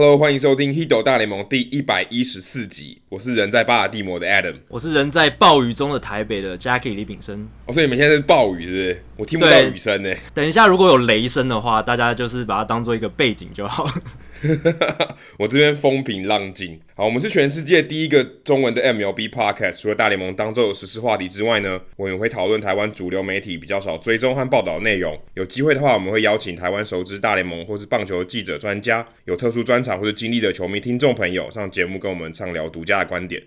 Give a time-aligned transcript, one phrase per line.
[0.00, 3.02] Hello，欢迎收听《Hiddle 大联盟》第一百一十四集。
[3.10, 7.46] 我是人在巴尔的摩的 Adam，我是人在暴雨中的台北的 Jackie 李炳生。
[7.66, 9.04] 哦，所以你们现在是暴雨，是不是？
[9.18, 10.10] 我听不到雨声呢。
[10.32, 13.86] 等一下，如果有雷声的话，大家就是把它当做一个背景就好。
[15.38, 16.80] 我这边风平浪静。
[16.94, 19.80] 好，我们是全世界第一个中文的 MLB Podcast。
[19.82, 25.18] 除了大联盟当周有时话题之外呢，我们也会讨论台湾主流媒体比较少追踪和报道的内容。
[25.34, 33.42] 有机会的话，我们会邀请台湾熟知大联盟或是棒球记者、专家，有特殊专场或是经历的球迷听众朋友上节目跟我们畅聊独家的观点。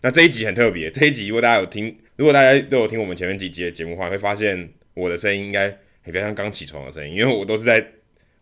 [0.00, 5.68] 那这一集很特别，这一集如果大家有听，如果大家都有听我们前面几集的节目的话，会发现我的声音应该
[6.04, 7.84] 比较像刚起床的声音，因为我都是在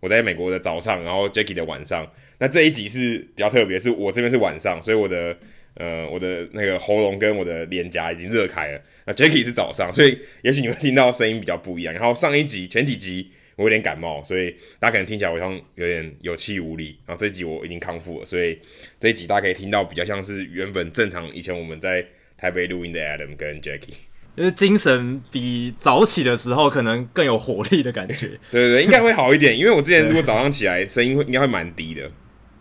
[0.00, 2.06] 我在美国的早上，然后 Jackie 的晚上。
[2.38, 5.36] 那这一集是比较特别，是我这边是晚上，所以我的
[5.74, 8.80] 呃我的那个喉咙跟我的脸颊已经热开了。
[9.06, 11.94] 那 Jackie 是早上，所以也许你会听到声音比较不一样。
[11.94, 16.98] 然后上一集前几集我有点感冒，所以大家可能听起来好像有点有气无力。
[17.06, 18.58] 然后这一集我已经康复了，所以
[19.00, 22.04] 这一集大家可以听到比较像是原本正常以前我们在
[22.36, 23.94] 台北录音的 Adam 跟 Jackie，
[24.36, 28.28] 就是精神比早起的时候可能更有活力的感觉。
[28.52, 32.10] 对对对，应该会好一点，因为我之前如果早上起来声音会应该会蛮低的。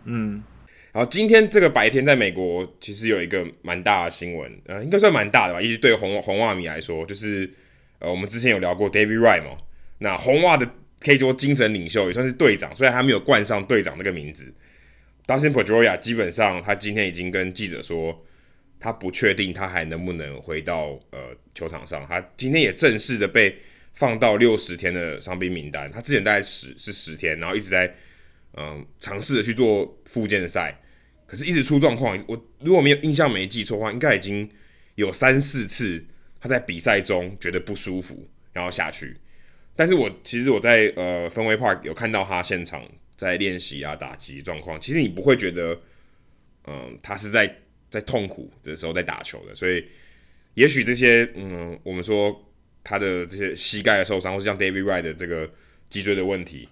[0.06, 0.42] 嗯，
[0.92, 7.50] 然后今天这个白天在美国其实有一个蛮大的新闻，呃，应该算蛮大的吧，一直对红红袜迷来说，就是
[7.98, 9.58] 呃，我们之前有聊过 David Wright 嘛，
[9.98, 10.66] 那红袜的。
[11.00, 14.52] 可以说精神领袖也算是队长，虽然他没有冠上队长这个名字。
[15.26, 18.24] Dustin Pedroia 基本上他今天已经跟记者说，
[18.78, 22.06] 他不确定他还能不能回到呃球场上。
[22.08, 23.58] 他今天也正式的被
[23.92, 25.90] 放到六十天的伤兵名单。
[25.90, 27.92] 他之前大概十是十天，然后一直在
[28.54, 30.80] 嗯尝试着去做复健赛，
[31.26, 32.16] 可是一直出状况。
[32.28, 34.48] 我如果没有印象没记错的话，应该已经
[34.94, 36.04] 有三四次
[36.40, 39.16] 他在比赛中觉得不舒服，然后下去。
[39.76, 42.82] 但是我其实我在呃氛围 Park 有看到他现场
[43.14, 45.78] 在练习啊打击状况，其实你不会觉得，
[46.64, 47.58] 嗯、他是在
[47.90, 49.84] 在痛苦的时候在打球的，所以
[50.54, 52.50] 也许这些嗯，我们说
[52.82, 55.50] 他的这些膝盖的受伤，或是像 David Wright 的这个
[55.90, 56.68] 脊椎的问题，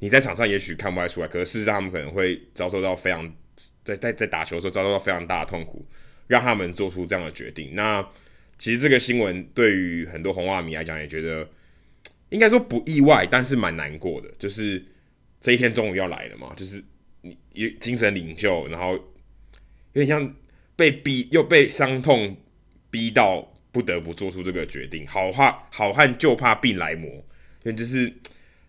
[0.00, 3.32] 你在场上也许看不太出来，可是事实上他们可能会遭受到非常
[3.84, 5.86] 在在在打球的时候遭受到非常大的痛苦，
[6.26, 7.70] 让他们做出这样的决定。
[7.74, 8.04] 那
[8.58, 11.48] 其实这个新闻对于很多红袜迷来讲也觉得。
[12.30, 14.84] 应该说不意外，但是蛮难过的，就是
[15.40, 16.82] 这一天终于要来了嘛，就是
[17.22, 17.36] 你
[17.80, 20.34] 精神领袖，然后有点像
[20.76, 22.36] 被逼又被伤痛
[22.88, 25.04] 逼到不得不做出这个决定。
[25.06, 27.10] 好汉好汉就怕病来磨，
[27.64, 28.12] 因为就是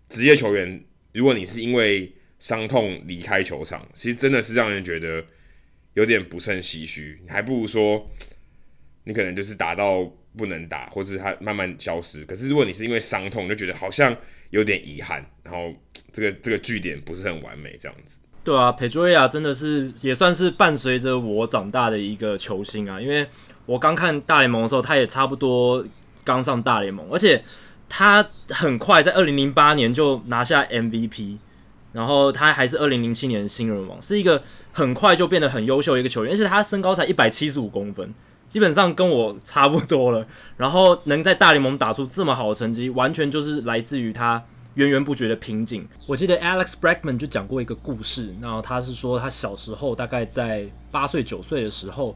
[0.10, 0.84] 职业球员，
[1.14, 5.24] 如果你是因为伤痛离开球场，其实真的是让人觉得
[5.94, 7.20] 有点不胜唏嘘。
[7.24, 8.10] 你还不如说，
[9.04, 10.12] 你可能就是打到。
[10.38, 12.24] 不能打，或是他慢慢消失。
[12.26, 14.16] 可是如果你是因为伤痛，就觉得好像
[14.50, 15.74] 有点遗憾，然后
[16.12, 18.18] 这个这个据点不是很完美，这样子。
[18.44, 23.00] 对啊，Pedroia 真的是也算是伴随着我长大的一个球星啊。
[23.00, 23.28] 因为
[23.66, 25.86] 我刚看大联盟的时候，他也差不多
[26.24, 27.44] 刚上大联盟，而且
[27.88, 31.38] 他很快在二零零八年就拿下 MVP，
[31.94, 34.42] 然后他还是二零零七年新人王，是一个
[34.72, 38.12] 很快就变得很优秀的一个球员，而且他身高才一百七十五公分。
[38.52, 45.88] 基本上跟我差不多了， 然后能在大联盟打出这么好的成绩，完全就是来自于他源源不绝的瓶颈。
[46.06, 52.14] 我记得 Alex Bregman 就讲过一个故事，然后他是说他小时候大概在八岁九岁的时候，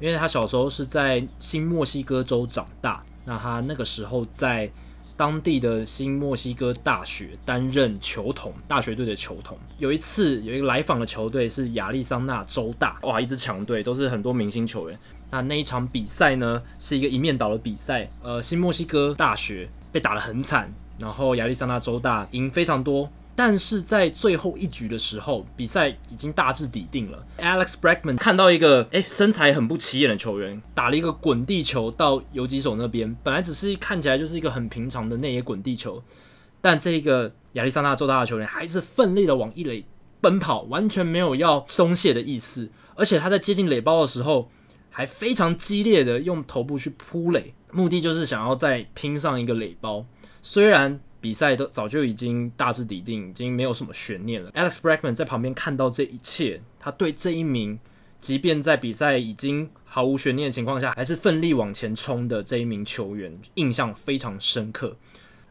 [0.00, 4.72] 因为他小时候是在新墨西哥州长大，那他那个时候在
[5.18, 9.56] 当地的新墨西哥大学担任球童，大学队的球童。
[9.76, 14.98] 有一次有一个来访的球队是亚利桑那州大，哇，一支强队，都是很多明星球员。
[15.30, 18.10] 那那一场比赛呢，是一个一面倒的比赛。
[18.22, 23.10] 呃，新墨西哥大学被打得很惨，然后亚利桑那州大赢非常多。
[23.36, 27.26] 但是在最后一局的时候，比赛已经大致底定了。
[27.38, 36.00] Alex Bregman 看到一个诶身材很不起眼的球员打了一个滚地球到游击手那边，本来只是看起来就是一个很平常的内野滚地球，
[36.60, 39.84] 但这个亚利桑那州大的球员还是奋力的往一垒
[40.20, 42.70] 奔跑，完全没有要松懈的意思。
[42.94, 44.48] 而且他在接近垒包的时候，
[44.96, 50.06] 还非常激烈的用头部去扑垒，目的就是想要再拼上一个垒包。
[50.40, 54.52] 虽然比赛都早就已经大致底定，已经没有什么悬念了。
[54.52, 57.80] Alex Bregman 在旁边看到这一切，他对这一名，
[58.20, 64.96] 即便在比赛已经毫无悬念的情况下，还是奋力往前冲的这一名球员印象非常深刻。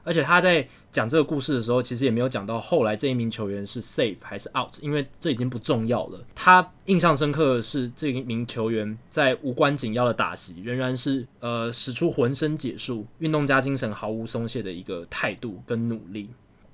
[0.03, 6.19] 而且他在讲这个故事的时候，其实也没有讲到后来这一名球员是 safe 还是 out，因为这已经不重要了。
[6.35, 16.29] 他印象深刻的是这一名球员在无关紧要的打席，仍然是呃使出浑身解数、运动家精神毫无松懈的一个态度跟努力。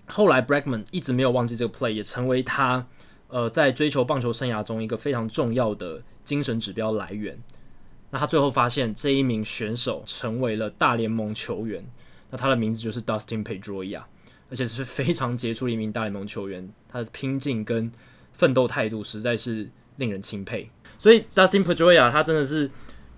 [0.08, 2.86] 后来 Bregman 一直没有忘记这个 play，也成为他
[3.28, 7.40] 呃在追求棒球生涯中一个非常重要的精神指标来源。
[8.10, 11.86] 那他最后发现这一名选手成为了大联盟球员。
[12.32, 14.02] 那他的名字就是 Dustin Pedroia，
[14.50, 16.70] 而且是非常杰出的一名大联盟球员。
[16.88, 17.92] 他的拼劲跟
[18.34, 20.70] 奋斗态度实在是令人钦佩。
[20.98, 22.70] 所以 Dustin Pedroia 他真的是，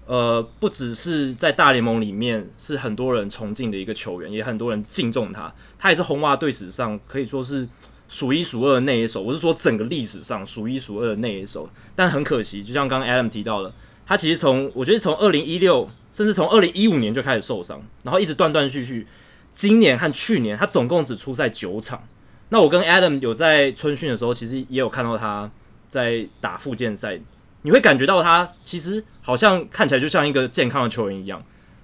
[0.06, 5.54] 呃，不只是在大联盟里面是很多人崇敬的一个球员，也很多人敬重他。
[5.78, 7.68] 他也是红袜队史上可以说是
[8.08, 9.22] 数一数二的内野手。
[9.22, 11.70] 我是说整个历史上数一数二的内野手。
[11.96, 13.74] 但很可惜，就像刚刚 Adam 提到了。
[14.12, 19.08] 他其实从我觉得从二零一六，甚至从二零一五年就开始受伤，然后一直断断续续。
[19.54, 22.06] 今年和去年，他总共只出赛九场。
[22.50, 25.50] 那我跟 Adam 有在春训的时候，其实也有看到他
[25.88, 27.22] 在打复健赛。
[27.62, 31.42] 你会感觉到他其实好像看起来就像一个健康的球员一样。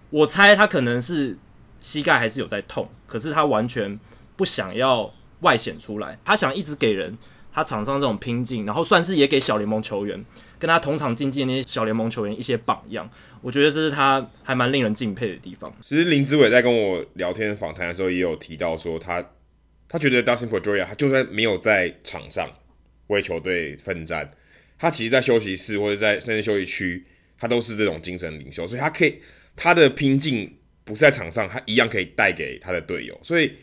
[0.09, 1.37] 我猜他可能是
[1.79, 3.97] 膝盖还是有在痛，可是他完全
[4.35, 7.17] 不想要外显出来，他想一直给人
[7.53, 10.25] 他场上这种拼劲，然后算是也给小联盟球员。
[10.59, 13.07] 跟他同场竞技那些小联盟球员一些榜样，
[13.41, 15.71] 我觉得这是他还蛮令人敬佩的地方。
[15.81, 19.23] 其实林子伟在跟我聊天访谈的时候，也有提到说他
[19.87, 22.51] 他觉得 Dustin Pedroia 他就算没有在场上
[23.07, 24.31] 为球队奋战，
[24.79, 27.05] 他其实在休息室或者在甚至休息区，
[27.37, 29.19] 他都是这种精神领袖，所以他可以
[29.55, 33.15] 他的拼劲不是在场上，他一样可以带给他的队友。
[33.21, 33.53] 所以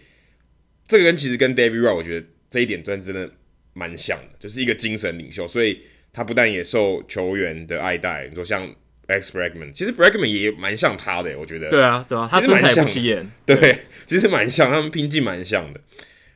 [0.87, 3.29] 这个人其实跟 David Wright 我觉得这一点真真的
[3.73, 5.81] 蛮像的，就是一个精神领袖，所以。
[6.15, 8.65] 他不但也受球员的爱戴，你说像
[9.09, 11.69] Alex Bregman，其实 Bregman 也蛮像他的，我觉得。
[11.69, 13.29] 对啊，对啊，他身材不起眼。
[13.45, 15.81] 对，其实蛮像，他们拼劲蛮像的。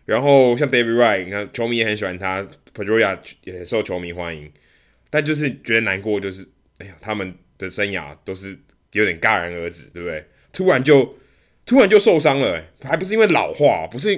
[0.04, 2.44] 然后像 David Wright，你看球迷也很喜欢他
[2.74, 4.50] ，Pedroia 也受球迷欢迎，
[5.10, 6.44] 但就是觉得难过，就是
[6.78, 8.58] 哎呀，他们的生涯都是
[8.92, 10.26] 有点戛然而止，对不对？
[10.52, 11.16] 突然就
[11.64, 14.14] 突然就受伤了，还不是因为老化，不是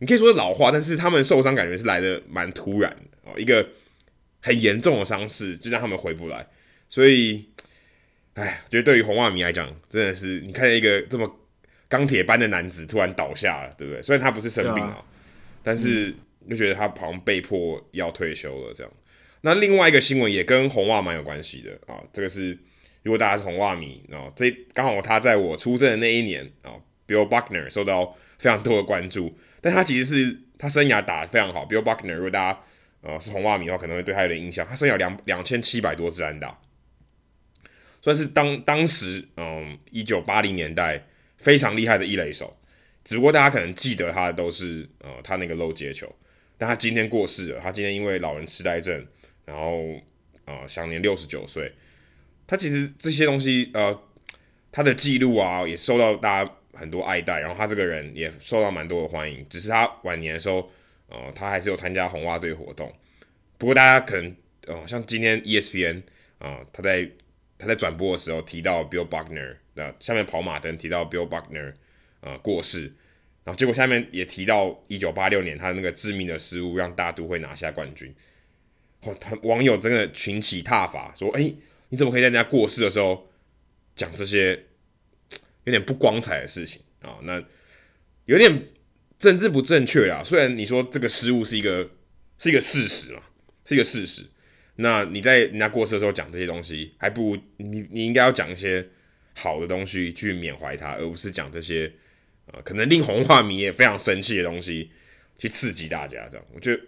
[0.00, 3.64] 你可以说是老化，但是他们受伤感觉是来的蛮突然的哦，一个。
[4.42, 6.46] 很严重的伤势，就让他们回不来。
[6.88, 7.48] 所以，
[8.34, 11.40] 哎，觉得对于红袜迷来讲，真的是你看见一个这么
[11.88, 14.02] 钢铁般的男子突然倒下了，对不对？
[14.02, 15.02] 虽然他不是生病啊，
[15.62, 16.14] 但是
[16.50, 18.92] 就觉得他好像被迫要退休了这样。
[19.42, 22.58] 那另外一个新闻也跟红袜蛮有关系的啊，这个是
[23.02, 26.74] 如果大家是红袜迷啊，这刚好他在我出生的那一年啊
[27.06, 31.64] ，Bill Buckner 受到非常多的关注，但他其实是他生涯打得非常好。
[31.66, 32.60] Bill Buckner 如果大家
[33.02, 34.64] 呃，是红袜迷的话，可能会对他有点印象。
[34.64, 36.56] 他生涯两两千七百多支安打，
[38.00, 41.04] 算是当当时嗯一九八零年代
[41.36, 42.56] 非常厉害的一垒手。
[43.02, 46.14] 只不过大家可能记得他的都是呃他那个漏接球，
[46.56, 47.60] 但他今天过世了。
[47.60, 49.04] 他今天因为老人痴呆症，
[49.44, 49.80] 然后
[50.44, 51.72] 呃享年六十九岁。
[52.46, 54.00] 他其实这些东西呃
[54.70, 59.44] 他的记录啊也受到大家很多爱戴，然后他这个人也受到蛮多的欢迎。
[59.50, 60.70] 只是他晚年的时候。
[61.12, 62.90] 哦，他还是有参加红袜队活动，
[63.58, 64.34] 不过大家可能，
[64.66, 66.02] 哦，像今天 ESPN
[66.38, 67.06] 啊，他在
[67.58, 71.74] 他在转播的时候提到 Bill Buckner，那下面跑马灯提到 Bill Buckner
[72.20, 72.84] 啊过世，
[73.44, 78.14] 然后结果下面也提到一九八六年他那个致命的失误让大都会拿下冠军，
[79.02, 81.52] 哦，他网友真的群起挞伐，说，哎，
[81.90, 83.28] 你怎么可以在人家过世的时候
[83.94, 84.64] 讲这些
[85.64, 87.18] 有点不光彩的事情啊？
[87.24, 87.44] 那
[88.24, 88.68] 有点。
[89.22, 91.88] 政治不正确啦，虽然你说这个失误是一个
[92.38, 93.22] 是一个事实嘛，
[93.64, 94.24] 是一个事实。
[94.74, 98.84] 那你在人家过世的时候讲这些东西，还不如你你应该要讲一些
[99.36, 101.92] 好的东西去缅怀他，而不是讲这些
[102.46, 104.90] 呃可能令红化迷也非常生气的东西
[105.38, 106.26] 去刺激大家。
[106.28, 106.82] 这样，我觉得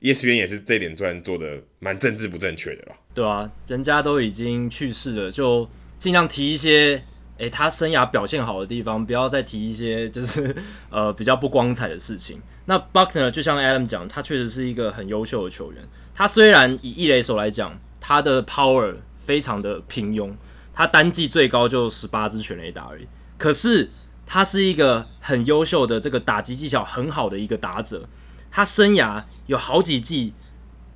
[0.00, 2.96] ESPN 也是这一点算做的蛮政治不正确的吧？
[3.12, 7.02] 对啊，人家都已经去世了，就尽量提一些。
[7.38, 10.54] 诶，他生涯表现好的地方，不要再提一些就是
[10.90, 12.40] 呃比较不光彩的事情。
[12.66, 15.88] 那 Buckner 就像 Adam 讲，他确实是一个很优秀的球员。
[16.14, 20.34] 他虽然以一垒手来讲，他的 power 非常的平庸，
[20.72, 23.06] 他单季最高就十八支全垒打而已。
[23.36, 23.90] 可是
[24.26, 28.08] 他是一个很优秀的这个打击技巧很好的一个打者。
[28.50, 30.32] 他生涯有好几季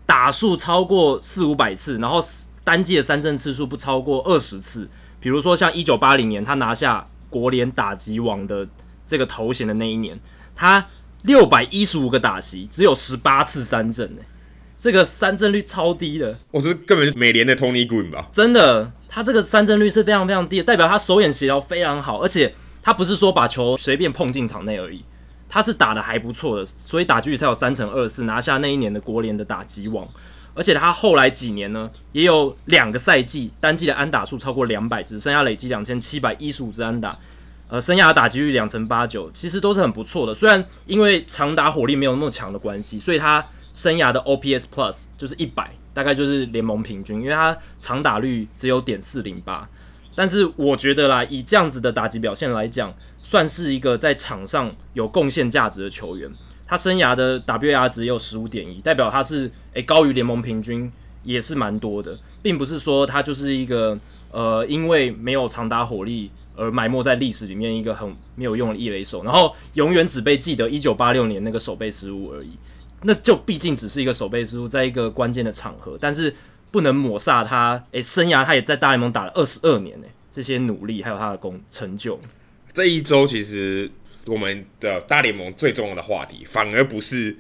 [0.05, 2.19] 打数超过四五百次，然后
[2.65, 4.89] 单季的三振次数不超过二十次。
[5.23, 8.69] 比如说，像一九八零年他拿下国联打击王的
[9.07, 10.19] 这个头衔的那一年，
[10.57, 10.85] 他
[11.23, 14.27] 六百一十五个打席，只有十八次三振，哎，
[14.77, 16.37] 这个三振率超低的。
[16.51, 18.29] 我是根本是美联的 Tony Gwynn 吧？
[18.33, 22.53] 真的，他这个三振率是非常非常低的，代表他手眼协调非常好，而且
[22.83, 25.05] 他不是说把球随便碰进场内而已，
[25.49, 30.09] 他是打的还不错的，所以打击率才有三乘二四，拿下那一年的国联的打击王。
[30.55, 37.19] 而且他后来几年呢，也有两个赛季单季的安打数超过两百支，生涯累积两千七百一十五支安打，
[37.69, 40.35] 呃，生涯打击率两成八九，其实都是很不错的。
[40.35, 49.67] 虽然因为长打火力没有那么强的关系，所以他生涯的 OPS Plus 就是一百，大概就是联盟平均，因为他长打率只有点四零八。
[50.15, 56.31] 但是我觉得啦，以这样子的打击表现来讲，算是一个在场上有贡献价值的球员。
[56.73, 60.91] 他生涯的 WAR 值也有十五点一，代表他是诶、高于联盟平均，
[61.23, 63.99] 也是蛮多的，并不是说他就是一个
[64.31, 72.53] 呃因为没有长打火力而埋没在历史里面一个很没有用的一垒手，然后永远只被记得一九八六年那个守备失误而已。
[73.03, 76.35] 那就毕竟只是一个守备失误，在一个关键的场合，但是
[76.71, 82.19] 不能抹杀他诶、生涯他也在大联盟打了二十二年呢、这些努力还有他的功成就。
[82.73, 83.91] 这一周其实。
[84.27, 87.37] 我们的大联盟最重要的话题，反而不是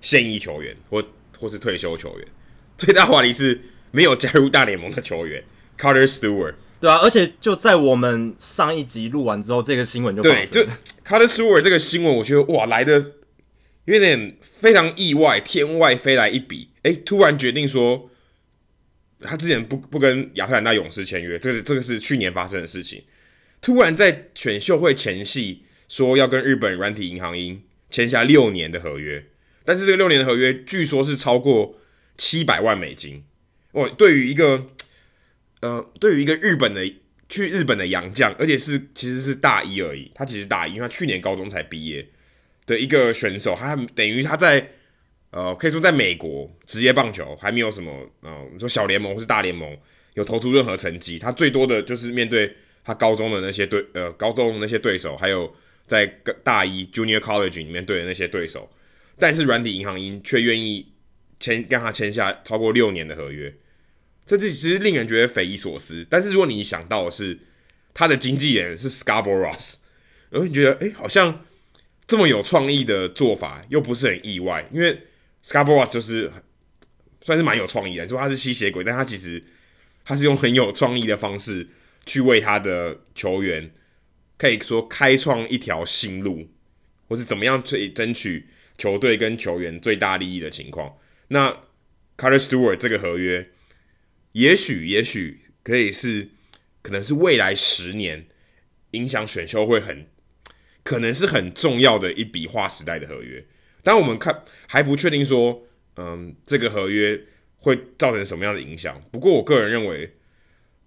[0.00, 1.04] 现役球员或
[1.38, 2.28] 或是退休球员，
[2.78, 3.60] 最大话题是
[3.90, 5.44] 没有加入大联盟的球员
[5.78, 6.54] ，Carter Stewart。
[6.80, 10.62] 对啊，而且就在我们上一集录完之后，这个新闻就对，就
[11.06, 13.12] Carter Stewart 这个新闻，我觉得哇，来的
[13.84, 18.10] 有点非常意外，天外飞来一笔，哎，突然决定说
[19.20, 23.04] 他之前不不跟亚特兰大勇士签约，这是这个是去年发生的事情，
[23.60, 25.64] 突然在选秀会前夕。
[25.92, 29.26] 说要跟日本软体银行鹰签下六年的合约，
[29.62, 31.78] 但是这个六年的合约据说是超过
[32.16, 33.22] 七百万美金。
[33.72, 34.68] 哦，对于一个
[35.60, 36.90] 呃，对于一个日本的
[37.28, 42.08] 去日本的洋将，而且是其实是大一而已，他其实大一，因为他去年高中才毕业
[42.64, 44.66] 的一个选手，他等于他在
[45.30, 49.76] 呃，可以说在美国职业棒球还没有什么呃，你说小联盟或是大联盟
[50.14, 55.54] 有投出任何成绩，他最多的就是面对他高中的那些对呃高中的那些对手，还有。
[55.92, 56.06] 在
[56.42, 58.72] 大一 Junior College 里面对的那些对手，
[59.18, 60.90] 但是软体银行因却愿意
[61.38, 63.54] 签让他签下超过六年的合约，
[64.24, 66.06] 这这其实令人觉得匪夷所思。
[66.08, 67.38] 但是如果你想到的是
[67.92, 69.80] 他的经纪人是 Scarborough Ross，
[70.30, 71.44] 然后你觉得哎、好像
[72.06, 74.98] 这么有创意的做法又不是很意外，因为
[75.44, 76.32] Scarboroughs 就是
[77.20, 79.44] 算是蛮有创意的，就他是吸血鬼，但他其实
[80.06, 81.68] 他是用很有创意的方式
[82.06, 83.70] 去为他的球员。
[84.42, 86.48] 可以说开创一条新路，
[87.06, 90.96] 或是怎么样去争取球队跟球员最大利益的情况。
[91.28, 91.62] 那
[92.16, 93.50] Carter Stewart 这个合约，
[94.32, 96.30] 也许也许可以是，
[96.82, 98.26] 可能是未来十年
[98.90, 100.08] 影响选秀会很，
[100.82, 103.46] 可能是很重要的一笔划时代的合约。
[103.84, 109.00] 但我们看还不确定说，嗯，这个合约会造成什么样的影响。
[109.12, 110.16] 不过我个人认为。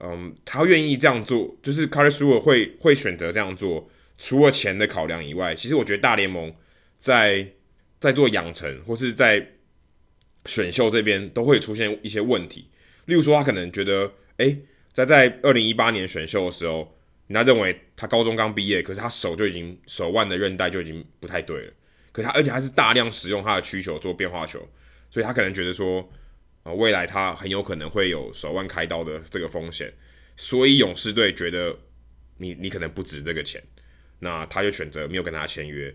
[0.01, 6.53] 嗯，他愿意这样做，就是 Carlos 会会选择这样做，除了钱的考量以外，其实我觉得大联盟
[6.99, 7.47] 在
[7.99, 9.53] 在做养成或是在
[10.45, 12.69] 选秀这边都会出现一些问题。
[13.05, 14.57] 例如说，他可能觉得，哎、
[14.91, 16.93] 在在二零一八年选秀的时候，
[17.27, 21.71] 人家认为他高中刚毕业，可是他手就已经手腕的韧带就已经不太对了，
[22.11, 24.67] 可他而且还是大量使用他的曲球做变化球，
[25.09, 26.07] 所以他可能觉得说。
[26.65, 29.93] 啊，未来他很有可能会有手腕开刀的这个风险，
[30.35, 31.77] 所以勇士队觉得
[32.37, 33.61] 你你可能不值这个钱，
[34.17, 35.93] 那他就选择没有跟他签约。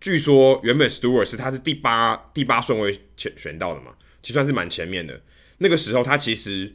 [0.00, 5.20] 据说原本 Stewart 是他是第八第八顺位选选到的嘛，其实算是蛮前面的。
[5.58, 6.72] 那个时候他其实，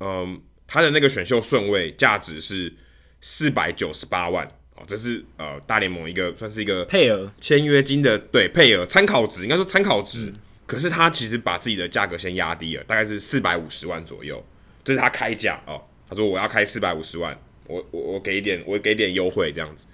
[0.00, 2.72] 嗯，他的那个选秀顺位价值是
[3.20, 10.28] 四百九十八万哦，这是呃大联盟一个算是一个配额签约金的对配额参考值，应该说参考值。
[10.28, 10.34] 嗯
[10.66, 14.44] 可是他其实把自己的价格先压低了，大概是四百五十万左右，
[14.82, 15.80] 这是他开价哦。
[16.08, 19.86] 他说我要开四百五十万，我我我给一点，我给点优惠这样子。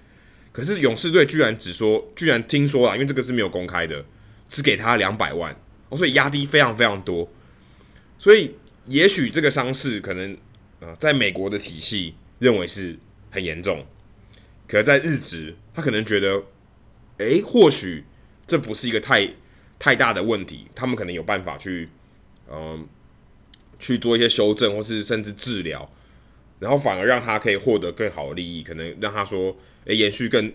[0.51, 4.03] 可是勇士队居然只说，居然听说了，因为这个是没有公开的，
[4.49, 5.55] 只给他两百万，
[5.89, 7.31] 哦，所以压低非常非常多。
[8.17, 8.55] 所以
[8.87, 10.35] 也许这个伤势可能
[10.79, 12.97] 呃，在美国的体系认为是
[13.29, 13.85] 很严重，
[14.67, 16.43] 可是在日职他可能觉得，
[17.19, 18.05] 诶，或许
[18.47, 19.35] 这不是一个太。
[19.83, 21.89] 太大的问题，他们可能有办法去，
[22.49, 22.87] 嗯，
[23.77, 25.91] 去做一些修正，或是甚至治疗，
[26.57, 30.49] 然后反而让他可以获得更好的利益，可能让他说，诶、延续更，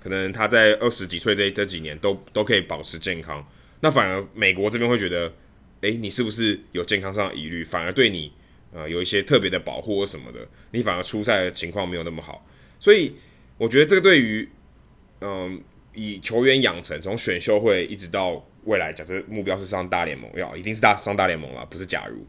[0.00, 3.46] 可能他在二十几岁这这几年都都可以保持健康，
[3.80, 5.30] 那反而美国这边会觉得，
[5.82, 7.62] 诶、你是不是有健康上的疑虑？
[7.62, 8.32] 反而对你，
[8.72, 12.46] 呃，有一些特别的保护或什么的，你反而出赛的情况没有那么好，
[12.80, 13.12] 所以
[13.58, 14.48] 我觉得这个对于，
[15.20, 15.62] 嗯。
[15.96, 22.24] 以球员养成，从选秀会一直到未来，假设目标是上大联盟，要一定是大上大联盟了，不是假如。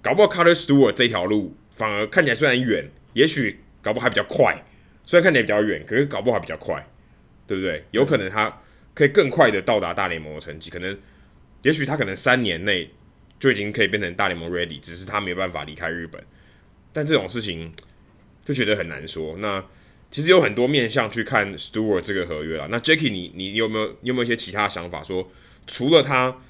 [0.00, 4.64] 搞不好 Carter Stewart 这条路反而看起来虽然远，也许搞不好还比较快，
[5.04, 6.86] 虽然看起来比较远，可是搞不好还比较快，
[7.46, 7.84] 对不对？
[7.90, 8.62] 有可能他
[8.94, 10.96] 可以更快的到达大联盟的成绩，可能
[11.62, 12.90] 也许他可能三年内
[13.38, 16.22] 就已经可以变成大联盟 ready，只是他没有办法离开日本。
[16.92, 17.72] 但这种事情
[18.44, 19.36] 就觉得很难说。
[19.38, 19.64] 那
[20.14, 22.68] 其实有很多面向去看 Stewart 这个合约啦。
[22.70, 25.22] 那 Jacky，你你有没有你有没有一些其他想法说？
[25.22, 25.28] 说
[25.66, 26.40] 除了他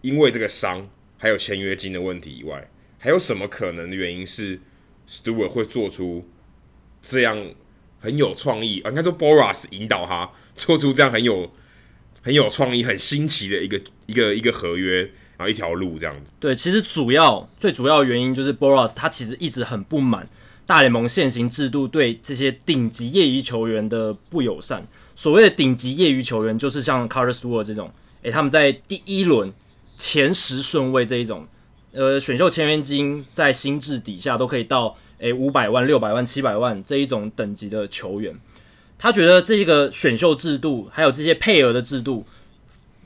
[0.00, 4.58] 因为这个伤还有签约金的问题以外，还有什么可能的原因是
[5.06, 6.30] Stewart 会做出
[7.02, 7.52] 这样
[7.98, 8.88] 很有创意啊？
[8.88, 11.52] 应该说 Boras 引导他做出这样很有
[12.22, 15.02] 很有创意、很新奇的一个一个一个合约，
[15.36, 16.32] 然后一条路这样子。
[16.40, 20.26] 对，其实主要最主要原因就是 Boras 他其实一直很不满
[20.70, 24.86] 大联盟现行制度对这些顶级业余球员的不友善。
[25.16, 27.90] 所谓的顶级业余球员，就是像 Carter Stewart 这种，
[28.22, 29.52] 诶，他们在第一轮
[29.98, 31.48] 前十顺位这一种。
[31.90, 38.38] 呃，选秀签约金在新制底下都可以到诶五百万、六百万、七百万这一种等级的球员，
[38.96, 42.24] 他觉得这个选秀制度还有这些配额的制度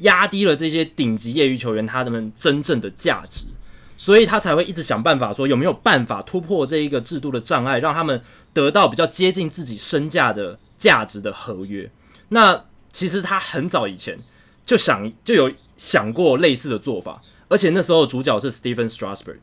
[0.01, 3.47] 压低了这些顶级业余球员他们真正的价值，
[3.97, 8.21] 所以他才会一直想办法说有没有办法突破这一个制度的障碍，让他们
[8.53, 11.91] 得到比较接近自己身价的价值的合约。
[12.29, 14.19] 那其实他很早以前
[14.67, 17.23] 就想就有想过类似的做法。
[17.49, 19.37] 而且那时候主角是 Stephen Strasburg。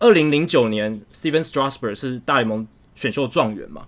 [0.00, 3.86] 二零零九年，Stephen Strasburg 是大联盟选秀状元嘛。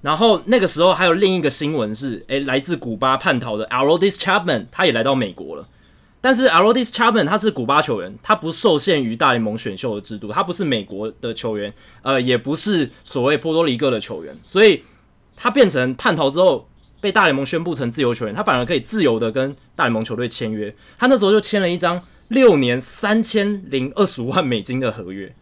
[0.00, 5.68] 然后那个时候还有另一个新闻是，诶，来自古巴叛逃的 Aroldis Chapman，他也来到美国了。
[6.20, 11.72] 但是 Arodis Chapman 他是古巴球员，他不受限于大联盟选秀的制度，他不是美国的球员，
[12.02, 14.82] 呃，也不是所谓波多黎各的球员，所以
[15.36, 16.68] 他变成叛逃之后
[17.00, 20.74] 被大联盟宣布成自由球员，他反而可以自由的跟大联盟球队签约。
[20.98, 22.02] 他那时候就签了一张。
[22.28, 25.34] 六年三千零二十五万美金的合约，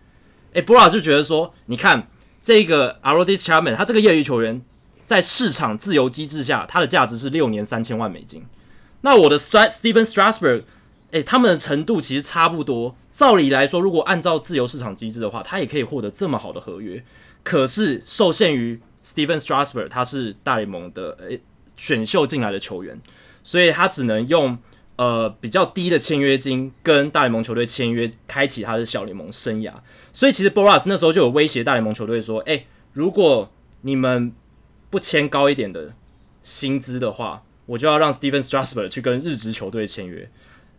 [0.52, 2.06] 诶，波拉就觉得说，你看
[2.40, 4.62] 这个 Arodis Chapman，他这个业余球员
[5.04, 8.44] 在市场自由机制下，他的价值是六年三千万美金。
[9.00, 10.62] 那我的 Stephen Strasburg，
[11.10, 12.96] 诶，他们的程度其实差不多。
[13.10, 17.04] 照理来说，如果按照自由市场机制的话，他也可以获得这么好的合约。
[17.42, 21.40] 可是受限于 Stephen Strasburg，他是大联盟的诶
[21.76, 23.00] 选秀进来的球员，
[23.42, 24.58] 所以他只能用。
[24.98, 29.70] 呃，比较低的签约金跟大联盟球队签约，开启他的小联盟生涯。
[30.10, 32.64] 所以其实 Boras 那时候就有威胁大联盟球队说：“诶，
[32.94, 34.32] 如果你们
[34.88, 35.92] 不签高一点的
[36.42, 40.30] 薪资的话，我就要让 Stephen Strasburg 去跟日职球队签约，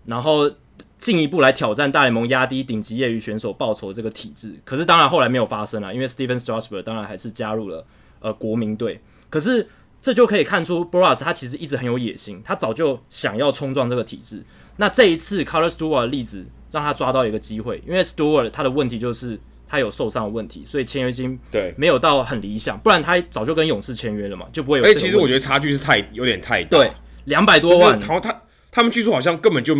[0.07, 0.51] 然后
[0.97, 7.85] 进一步来挑战大联盟压低顶级业余选手报酬这个体制。”可是当然后来没有发生了，因为 Stephen Strasburg 当然还是加入了
[8.21, 8.99] 呃国民队。
[9.29, 9.67] 可是。
[9.99, 14.43] 这就可以看出，Boras 他其实一直很有野心，他早就想要冲撞这个体制。
[14.77, 24.85] 那这一次 Color Stewart 的例子让他抓到一个机会，因为 Stewart 他的问题就是他有受伤的问题，所以签约金对没有到很理想，不然他早就跟勇士签约了嘛，就不会有。
[24.85, 26.91] 哎，其实我觉得差距是太有点太大，对，
[27.25, 28.41] 两百多万，然后他
[28.77, 29.75] 他们据说好像根本就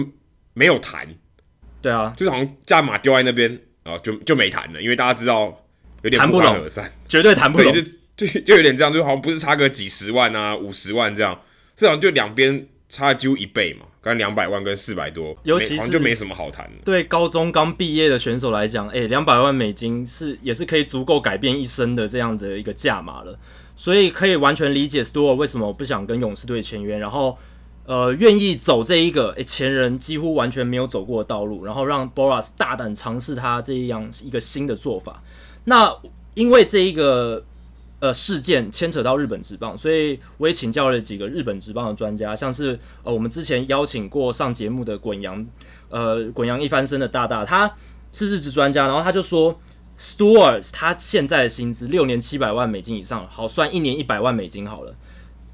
[0.56, 1.08] 没有谈，
[1.84, 5.56] 对啊，就是好像价码丢在那边啊，就就没谈了，因为大家知道
[6.02, 7.72] 有点谈不欢而散，绝对谈不拢。
[8.18, 11.40] 就就有点这样，就好像不是差个几十万啊，五十万这样，
[11.76, 16.68] 这好像就两边差了几乎一倍嘛，刚刚两百万跟四百多，尤其是好像就没什么好谈。
[16.84, 23.38] 对高中刚毕业的选手来讲，哎、欸，两百万美金是也是可以足够改变一生的这样的一个价码了，
[23.76, 27.38] 所以可以完全理解 Stewart 为什么不想跟勇士队签约，然后
[27.88, 35.24] 呃愿意走这一个诶前人几乎完全没有走过的道路，然后让 Boras 大胆尝试他这样一个新的做法。
[35.64, 35.92] 那
[36.36, 37.44] 因为这一个。
[38.00, 45.44] 呃，事件牵扯到日本职棒，所以我也请教了几个日本职棒的专家，像是呃，我们之前邀请过上节目的滚扬，
[45.90, 47.76] 呃，滚扬一翻身的大大，他
[48.12, 49.60] 是日职专家，然后他就说
[49.98, 54.94] ，Stewart 他现在的薪资六年七百万美金以上，好算一年一百万美金好了，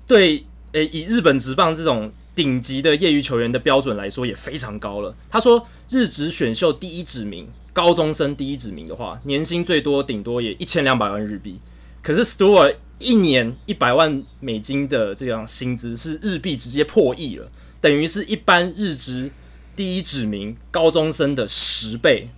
[0.06, 5.16] 对，诶、以日本职棒这种顶级的业余球员的标准来说，也非常高了。
[5.30, 11.60] 他说，日职选秀第一指名，高中生第一指名的话，年薪最多顶多也一千两百万日币。
[12.02, 19.32] 可是 Stewart 一年一百万美金的这样薪资是日币直接破亿了，等于是一般日职
[19.76, 22.30] 第一指名高中生的十倍，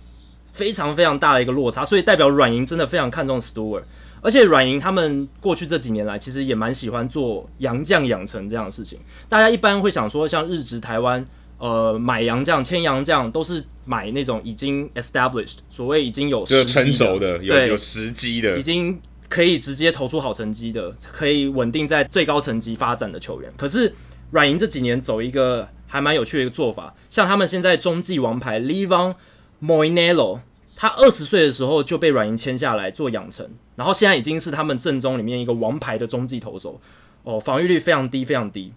[0.52, 3.84] 非常非常大的一个落差，所以代表软银真的非常看重 Stewart，
[4.20, 8.98] 而且软银他们过去这几年来其实也蛮喜欢做洋将养成这样的事情。
[9.28, 11.26] 大家一般会想说，像日职台湾
[11.58, 19.00] 呃买洋将签洋将都是买那种已经 established，所谓已经有就成熟的有有时机的，已经。
[19.28, 23.52] 可以直接投出好成绩的，可以稳定在最高层级发展的球员。
[23.56, 23.92] 可是
[24.30, 29.16] 软银这几年走一个还蛮有趣的一个做法，像他们现在中继王牌 Livon
[29.60, 30.38] Moinelo，
[30.76, 36.78] 他二十岁的时候就被软银签下来做养成，然后现在已经是他们阵中里面一个王牌的中继投手
[37.24, 38.72] 哦，防御率非常低，非常低。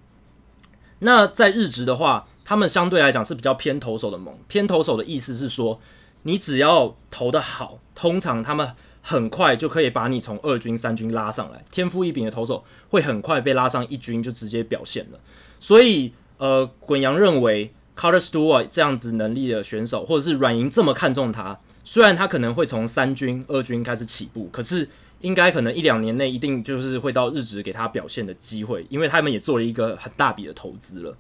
[0.99, 5.79] 那在日职的话，他们相对来讲是比较偏投手的盟，偏投手的意思是说，
[6.23, 11.63] 你只要投得好，通常他们很快就可以把你从二军、三军拉上来。
[11.71, 15.19] 天赋异禀的投手会很快被拉上一军，就直接表现了。
[15.59, 21.59] 所以，呃，滚阳认为 Carter Stewart 这样子能力的选手，或者是软银这么看重他，
[21.91, 24.87] 虽然他可能会从三军、二军开始起步，可是
[25.21, 31.17] 应该可能一两年内一定就是会到日职给他表现的机会，因为他们也做了一个很大笔的投资了。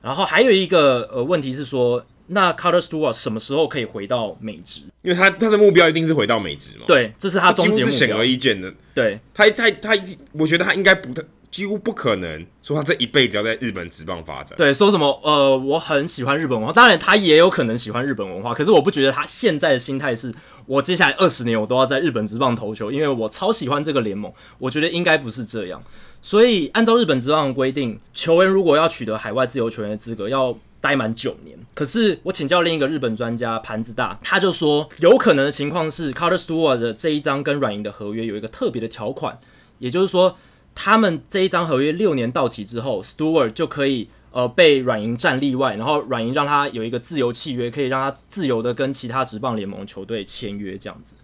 [0.00, 4.84] 然后还有一个呃问题是说，那 Carter Stewart 什么时候可以回到美职？
[5.02, 6.84] 因为他他的目标一定是回到美职嘛。
[6.86, 7.86] 对，这是他终极目标。
[7.86, 8.72] 是显而易见的。
[8.94, 9.94] 对，他他他，
[10.32, 11.22] 我觉得他应该不太。
[11.56, 14.54] 几乎不可能说他这一辈子要在日本职棒发展。
[14.58, 20.34] 对，说什么呃，我很喜欢日本文化，当然他也有可能喜欢日本文化，可是我不觉得他现在的心态是，
[20.66, 24.30] 我接下来二十年我都要在日本职棒投球，因为我超喜欢这个联盟。
[24.58, 25.82] 我觉得应该不是这样。
[26.20, 31.58] 所以按照日本职棒的规定，球员如果要取得海外自由球员的资格，要待满九年。
[31.72, 39.38] 可是我请教另一个日本专家盘子大，他就说有可能的情况是，Carter Stewart 的这一张跟软银的合约有一个特别的条款，
[39.78, 40.36] 也就是说。
[40.78, 51.16] 他们这一张合约六年到期之后，Stewart 就可以呃被软银占例外，然后软银让他有一个自由契约，可以让他自由的跟其他职棒联盟球队签约这样子。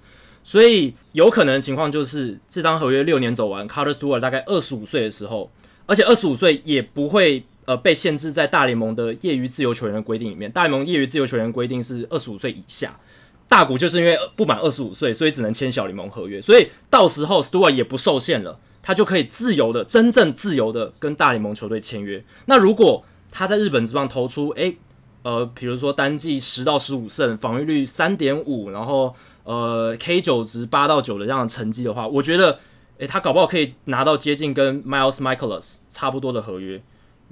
[0.43, 5.53] 所以有可能的情况就是这张合约六年走完，Carter Stewart 大概二十五岁的时候，
[5.85, 10.51] 而且二十五岁也不会呃被限制在大联盟的业余自由球员的规定里面。
[10.51, 12.99] 大联盟业余自由球员规定是二十五岁以下，
[13.47, 18.59] 大谷就是因为不满二十五岁，所以只能签小联盟合约，所以到时候 Stewart 也不受限了。
[18.83, 22.23] 他就可以自由的、真正自由的跟大联盟球队签约。
[22.47, 24.77] 那如果他在日本职棒投出，诶、
[25.23, 29.15] 呃，比如说单季十到十五胜，防御率三点五，然后
[29.45, 32.59] 呃 K 九值八到九的这样的成绩的话，我觉得，
[32.99, 36.83] 诶、他搞不好可以拿到接近跟 Miles Mikolas 差不多的合约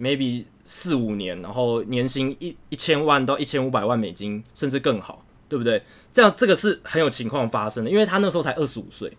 [0.00, 5.82] ，maybe 四五年，然后年薪一一千万到一千五百万美金，甚至更好，对不对？
[6.12, 9.12] 这样这个是很有情况发生的，因为他那时候才二十五岁。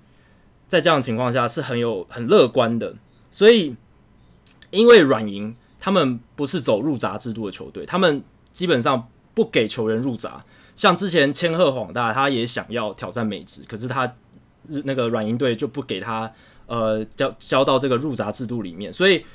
[0.71, 2.95] 在这样的情况下是很有很乐观的，
[3.29, 3.75] 所以
[4.69, 10.45] 因为软银他们不是走入闸制度的球队，他们基本上不给球员入闸。
[10.77, 14.15] 像之前千鹤广大他也想要挑战美职，可是他
[14.85, 16.31] 那个软银队就不给他
[16.67, 19.25] 呃交交到这个入闸制度里面，所以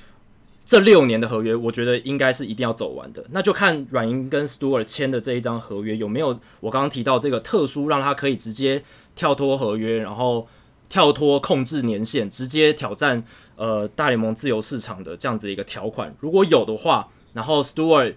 [0.64, 3.22] 这六年的合约我觉得应该是一定要走完的。
[3.32, 8.82] 那就看软银跟 Stewart 签的这一张合约有没有我刚刚提到这个特殊让他可以直接
[9.14, 10.48] 跳脱合约，然后。
[10.88, 13.24] 跳脱控制年限，直接挑战
[13.56, 18.14] 呃大联盟自由市场的这样子一个条款，如果有的话，然后 Stewart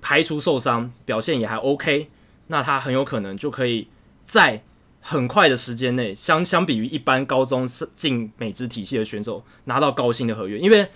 [0.00, 2.08] 排除受伤，表现也还 OK，
[2.48, 3.88] 那他很有可能就可以
[4.24, 4.62] 在
[5.00, 10.88] 很快的时间内，相相比于一般高中进美职体系的选手拿到高薪的合约，因为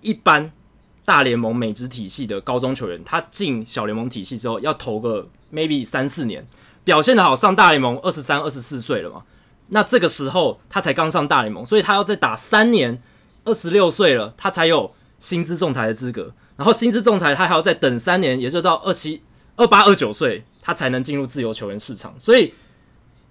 [0.00, 0.52] 一般
[1.04, 6.46] 大联盟美职体系的高中球员，他进小联盟体系之后要投个 maybe 三四年，
[6.84, 9.24] 表现得好上大联盟二十三、二十四岁了嘛。
[9.68, 13.02] 那这个时候他才刚上大联盟，所以他要再打三年，
[13.44, 16.32] 二十六岁了，他才有薪资仲裁的资格。
[16.56, 19.22] 然后薪资仲裁他还要再等三年，也就是到二七、
[19.56, 22.14] 二八、二九岁，他才能进入自由球员市场。
[22.18, 22.54] 所以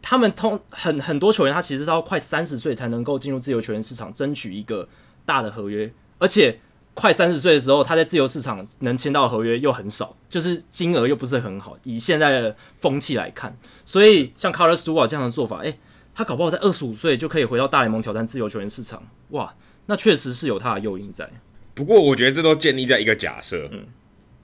[0.01, 4.87] 他们通很很多球员，他其实是要快三十岁才能够进入自由球员市场，争取一个
[5.25, 5.91] 大的合约。
[6.19, 6.59] 而且
[6.93, 11.77] 快三十岁的时候，他在自由市场能签到合约又很少，就是金额又不是很好。
[11.83, 15.77] 以现在的风气来看，所以像 Carter Stewart 这样的做法，诶。
[16.17, 21.29] 他搞不好在二十五岁就可以回到大联盟挑战自由球员市场，哇，那确实是有他的诱因在。
[21.75, 23.85] 不过我觉得这都建立在一个假设，嗯，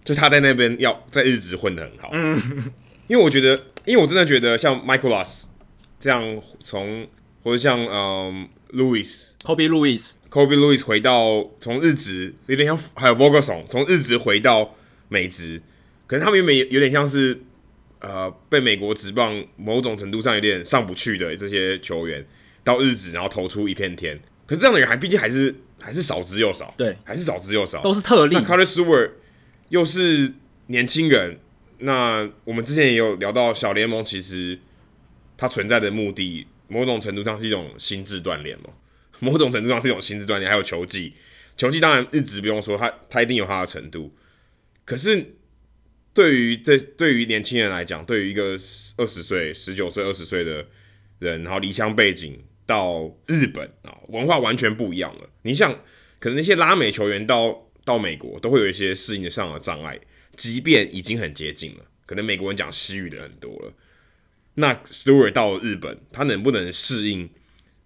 [0.06, 2.40] 就他在那边要在日职混得很好，嗯，
[3.10, 5.46] 因为我觉得，因为我真的觉得像 Michael Las
[5.98, 7.08] 这样从，
[7.44, 14.76] 或者像嗯 Lewis，Colby Lewis，Colby Lewis 回到从日职有点像，还有 Vogelsong 从日职回到
[15.10, 15.60] 美职，
[16.06, 17.42] 可能他们原本有点像是。
[18.04, 22.26] 呃，被美国职棒某种程度上有点上不去的这些球员，
[22.62, 28.36] 到日职然后投出一片天，可是这样的人还毕竟还是还是少之又少，对，还是少之又少，都是特例。
[28.36, 29.12] 那 Carter Stewart
[29.70, 30.34] 又是
[30.68, 31.40] 年轻人，
[31.78, 34.60] 那我们之前也有聊到小联盟，其实
[35.38, 38.72] 它存在的目的，某种程度上是一种心智锻炼嘛，
[39.20, 41.14] 某种程度上是一种心智锻炼，还有球技，
[41.56, 44.14] 球技当然日职不用说，他他一定有他的程度，
[44.84, 45.36] 可是。
[46.14, 48.58] 对于这对于年轻人来讲，对于一个
[48.98, 50.66] 二十岁、十九岁、二十岁的
[51.20, 55.30] 人，然后离乡背景到日本啊，文化完全不一样了。
[55.42, 55.80] 你像
[56.20, 60.00] 可能那些拉美球员到到美国，都会有一些适应上的障碍，
[60.36, 61.86] 即便已经很接近了。
[62.06, 63.74] 可能美国人讲西语的很多了，
[64.56, 67.30] 那 Stewart 到日本，他能不能适应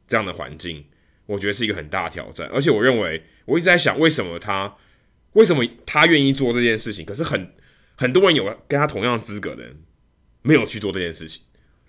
[0.07, 0.85] 这样的环境？
[1.27, 2.49] 我觉得是一个很大挑战。
[2.51, 4.75] 而且我认为，我一直在想，为什么他
[5.33, 7.05] 为什么他愿意做这件事情？
[7.05, 7.53] 可是很
[7.97, 9.75] 很多人有跟他同样资格的人
[10.43, 11.41] 没有去做这件事情，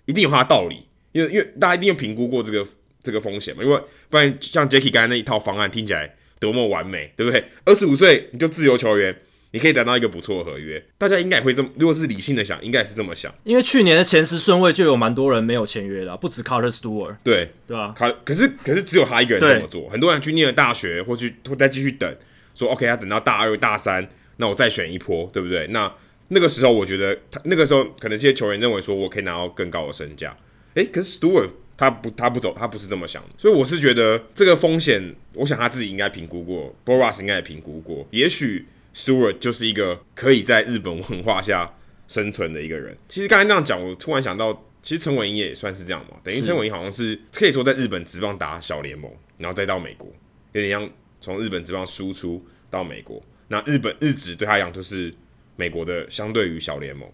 [0.05, 0.87] 一定有他的道理。
[1.13, 2.67] 因为因为大家一定有评估过这个
[3.01, 3.63] 这个风险嘛。
[3.63, 7.45] 因为不然像 Jacky 刚才那一套方案听起来多么完美，对不对？
[7.63, 9.21] 二十五岁你就自由球员。
[9.51, 11.69] 你可以得到一个不错的合约，大家应该也会这么。
[11.79, 13.33] 如果是理性的想，应该也是这么想。
[13.43, 17.15] 因为去年的前十顺位就有蛮多人没有签约的，不止 Carter Stewart。
[17.23, 22.15] 对对啊，卡可是可是只有他一个人这么做，很多人去念了大学，或去或再继续等，
[22.53, 24.07] 说 OK，他等到大二大三，
[24.39, 25.67] 那我再选一波，对不对？
[25.67, 25.95] 那
[26.29, 30.35] 那个时候我觉得他那个时候可能这些球员认为说我可以拿到更高的身价。
[30.73, 38.65] 诶，可是 Stewart 他不他不走，他不是这么想的，所以我是觉得这个风险，我想他自己应该评估过，Boras 应该也评估过，也许。
[38.91, 41.71] Stewart 就是一个可以在日本文化下
[42.07, 42.97] 生存的一个人。
[43.07, 46.17] 其实刚才那样讲，我突然想到，其实陈伟英也算是这样嘛。
[46.23, 50.11] 等于陈伟英好像是可以说在日本职棒打小联盟，然后再到美国，
[50.53, 50.89] 有点像
[51.21, 53.21] 从日本职棒输出到美国。
[53.49, 55.13] 那日本日职对他来讲就是
[55.57, 57.07] 美国的相对于小联盟。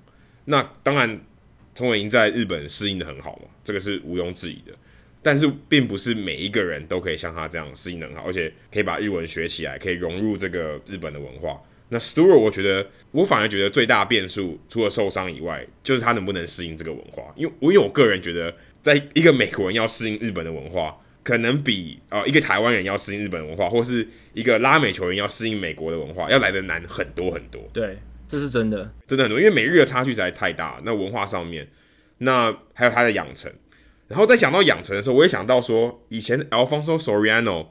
[0.45, 1.19] 那当然，
[1.73, 4.73] 陈伟殷在日本适应的很好嘛，这个是毋庸置疑的。
[5.23, 11.59] 但是并不是每一个人都可以像他这样适应很好，而且可以把日文学起来，可以融入这个日本的文化。
[11.89, 17.33] 那 Stewart，我觉得我反而觉得最大的变数，除了受伤以外，就是他能不能适应这个文化。
[17.35, 20.95] 因为我因为我个人觉得，在一个美国人要适应日本的文化，
[21.25, 27.59] 可能比啊、呃、一个台湾人要适应日本文化，或是一个拉美球员要适应美国的文化，要来的难很多很多。
[27.73, 30.79] 对，这是真的，真的很多，因为美日的差距实在太大。
[30.85, 31.67] 那文化上面，
[32.19, 33.51] 那还有他的养成，
[34.07, 37.69] 然后在想到养成的时候，我也想到说，以前 Alfonso Soriano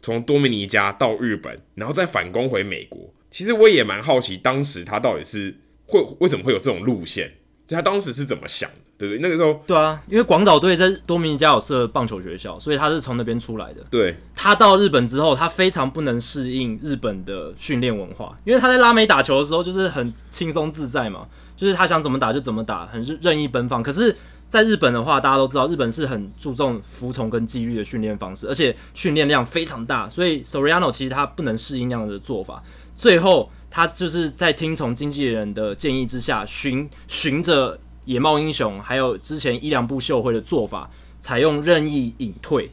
[0.00, 3.14] 从多米尼加到日本，然后再反攻回美国。
[3.30, 5.54] 其实我也蛮好奇，当时他到底是
[5.86, 7.34] 会为什么会有这种路线？
[7.68, 9.18] 就他当时是怎么想的，对不对？
[9.20, 13.82] 那个时候，对啊，因为广岛队在多米尼加有设棒球学校，所以他是从那边出来的。
[13.90, 23.82] 对，他到日本之后，他非常不能适应日本的训练文化，因为他在拉美打球的时候就是很轻松自在嘛，就是他想怎么打就怎么打，很任意奔放。
[23.82, 24.16] 可是，
[24.48, 32.62] 在日本的话，大家都知道，日本是很注重服从跟纪律的训练方式，而且训练量非常大，所以 Soriano 其实他不能适应那样的做法。
[32.94, 40.90] 最后，他就是在听从经纪人的建议之下，循循着野茂英雄还有之前伊良部秀辉的做法，
[41.20, 42.70] 采用任意隐退，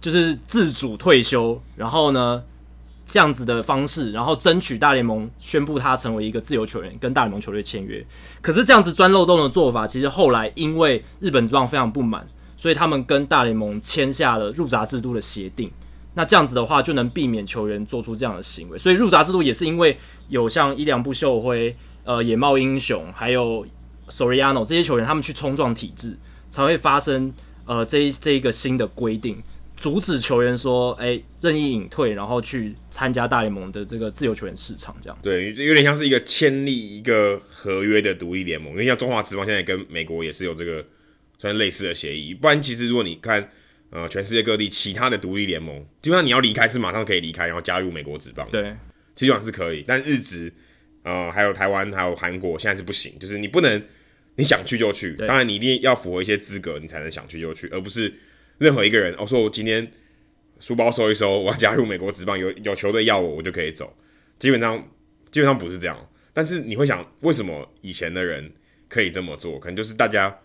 [0.00, 2.42] 就是自主退休，然后呢，
[3.06, 8.04] 这样子的方式，然后争取大联盟宣布他成为一个自由球员，跟大联盟球队签约。
[8.42, 15.70] 可是这样子钻漏洞的做法，其实后来因为日本职棒非常不满，所以他们跟大联盟签下了入闸制度的协定。
[16.14, 18.78] 那这样子的话，就能避免球员做出这样的行为。
[18.78, 23.66] 所以入闸制度也是因为有像伊良部秀辉、呃野茂英雄，还有
[24.08, 26.16] Soriano 这些球员，他们去冲撞体制，
[26.48, 27.32] 才会发生
[27.66, 29.42] 呃这一这一个新的规定，
[29.76, 34.94] 阻止球员说，哎、欸，任意隐退，然后去参加大联盟的这个自由球员市场。
[35.00, 40.84] 这样对，有点像是一个签立一个合约的独立联盟，因为像中华职棒现在跟美国也是有这个
[41.38, 42.34] 算类似的协议。
[42.34, 43.48] 不然其实如果你看。
[43.90, 48.44] 呃，全世界各地其他的独立联盟，基本上你要离开是马上可以离开，然后加入美国职棒。
[48.50, 48.74] 对，
[49.14, 49.84] 基本上是可以。
[49.86, 50.52] 但日职，
[51.04, 53.80] 呃，还有台湾，还有韩国，现在是不行，就是你不能
[54.34, 55.14] 你想去就去。
[55.14, 58.12] 当然，你一定要符合一些资格，你才能想去就去，而不是
[58.58, 59.14] 任何一个人。
[59.18, 59.88] 我说我今天
[60.58, 63.96] 书包收一收，我要加入美国职棒，有有球队要我，我就可以走。
[64.38, 64.76] 基本上
[65.30, 66.08] 基本上不是这样。
[66.32, 68.52] 但是你会想，为什么以前的人
[68.88, 69.58] 可以这么做？
[69.58, 70.40] 可能就是大家。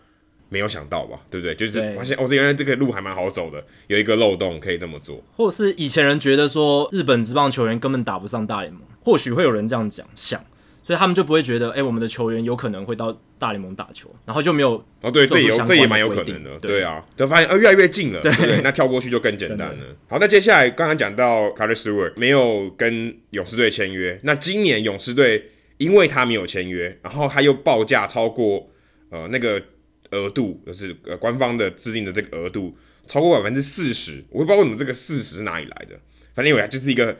[0.50, 1.54] 没有想到吧，对不对？
[1.54, 5.22] 就是发现哦，这原来这个路还蛮好走的，有一个漏洞可以这么做。
[5.36, 10.44] 或者是以前人觉得说日本职棒球员根本打不上大联盟，或许会有人这样讲想，
[10.82, 18.60] 所以他们就不会觉得，哎，我们的球员有可能会到大联盟打球，然后就没有哦，对，这也有这也蛮有可能的，对，对啊，就发现呃越来越近了，对不对？
[18.62, 19.96] 那跳过去就更简单了。
[20.08, 28.68] 好，那接下来刚刚讲到 Stewart 没有跟勇士队签约，那今年勇士队因为他没有签约，然后他又报价超过
[29.10, 29.62] 呃那个。
[30.10, 35.98] 额度就是呃官方的制定的这个额度超过百分之四十，我也不知道为什么这个四十是哪里来的，
[36.34, 37.16] 反正因为就是一个，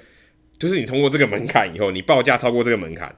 [0.59, 3.17] 就是你通过这个门槛以后，你报价超过这个门槛，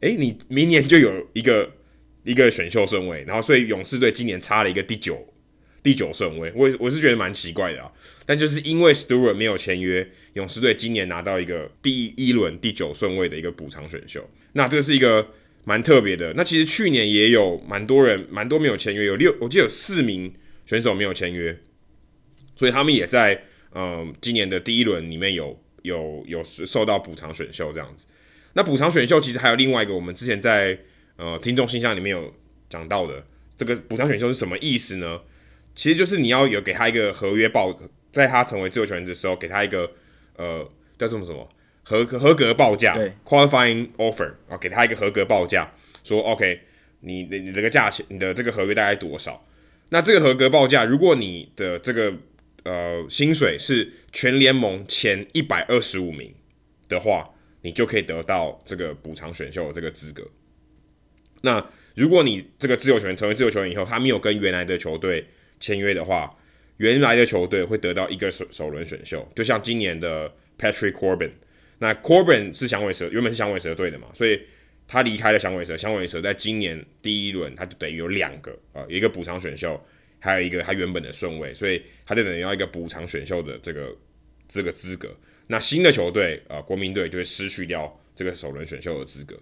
[0.00, 1.72] 诶，你明年就有一个
[2.24, 5.32] 一个选秀顺位，然后所以勇士队今年差了一个第九
[5.82, 7.90] 第九顺位，我我是觉得蛮奇怪的啊，
[8.24, 15.28] 但就是因为 Stewart 没有签约，勇士队今年拿到一个第一轮第九顺位的一个补偿选秀，那这是一个。
[15.64, 20.32] 蛮特别的，那其实去年也有蛮多人，蛮多没有签约，有六，我记得有四名
[20.66, 21.58] 选手没有签约，
[22.56, 23.44] 所以他们也在
[23.74, 28.04] 嗯、今年的第一轮里面有有有受到补偿选秀这样子。
[28.52, 30.78] 那补偿选秀其实还有另外一个，我们之前在
[31.16, 32.34] 呃听众信箱里面有
[32.68, 33.24] 讲到的，
[33.56, 35.22] 这个补偿选秀是什么意思呢？
[35.74, 37.74] 其实就是你要有给他一个合约报，
[38.12, 39.90] 在他成为自由球员的时候，给他一个
[40.36, 41.48] 呃叫什么什么
[41.84, 45.72] 合格合格报价对，qualifying offer 啊，给他一个合格报价，
[46.04, 46.60] 说 OK，
[47.00, 49.44] 你你你这个价钱，你的这个合约大概多少？
[49.88, 52.14] 那这个合格报价，如果你的这个
[52.62, 56.32] 呃薪水是全联盟前一百二十五名
[56.88, 60.26] 的话，你就可以得到这个补偿选秀的这个资格。
[61.42, 65.26] 那如果你这个自由球员成为自由球员以后，他没有跟原来的球队
[65.58, 66.30] 签约的话，
[66.76, 71.32] 原来的球队会得到一个首首轮选秀，就像今年的 Patrick Corbin。
[71.82, 74.40] 那 Corbin 是响尾蛇，原本是响尾蛇队的嘛，所以
[74.86, 75.76] 他离开了响尾蛇。
[75.76, 79.84] 响尾蛇在今年第一轮，他就等于有两个啊，一个补偿选秀，
[80.20, 83.96] 还有一个他原本的顺位，所以他就等于要一个补偿选秀的这个
[84.46, 85.12] 这个资格。
[85.48, 89.36] 那新的球队啊，国民队就会失去掉这个首轮选秀的资格。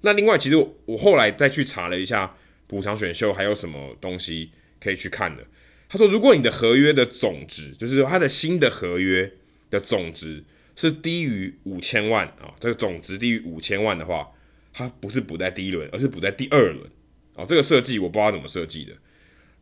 [0.00, 2.34] 那另外，其实我，我后来再去查了一下
[2.66, 5.44] 补偿选秀还有什么东西可以去看的。
[5.88, 9.30] 他说，如果你的合约的总值，就是他的新的合约
[9.70, 10.42] 的总值
[10.76, 14.28] 是低于五千万啊，这个总值低于五千万的话，
[14.72, 16.90] 它不是补在第一轮，而是补在第二轮
[17.34, 17.44] 啊。
[17.44, 18.92] 这个设计我不知道怎么设计的。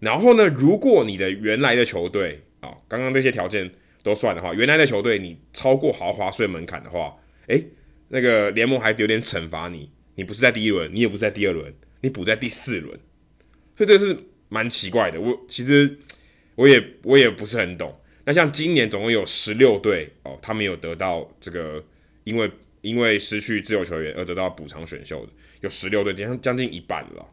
[0.00, 3.70] 然后呢，如果你的原来的球队啊，刚刚这些条件
[4.02, 7.64] 都算的话，原来的球队你超过豪华税门槛的话，诶，
[8.08, 9.90] 那个联盟还有点惩罚你。
[10.14, 11.72] 你不是在第一轮，你也不是在第二轮，
[12.02, 13.00] 你补在第四轮，
[13.74, 14.14] 所以这是
[14.50, 15.18] 蛮奇怪的。
[15.18, 15.98] 我其实
[16.54, 17.98] 我也我也不是很懂。
[18.24, 21.84] 那像今年总共有十六队哦，他们有得到这个，
[22.24, 27.28] 因为因为失去自由球员而得到补偿选秀的，有十六队，将将近一半了。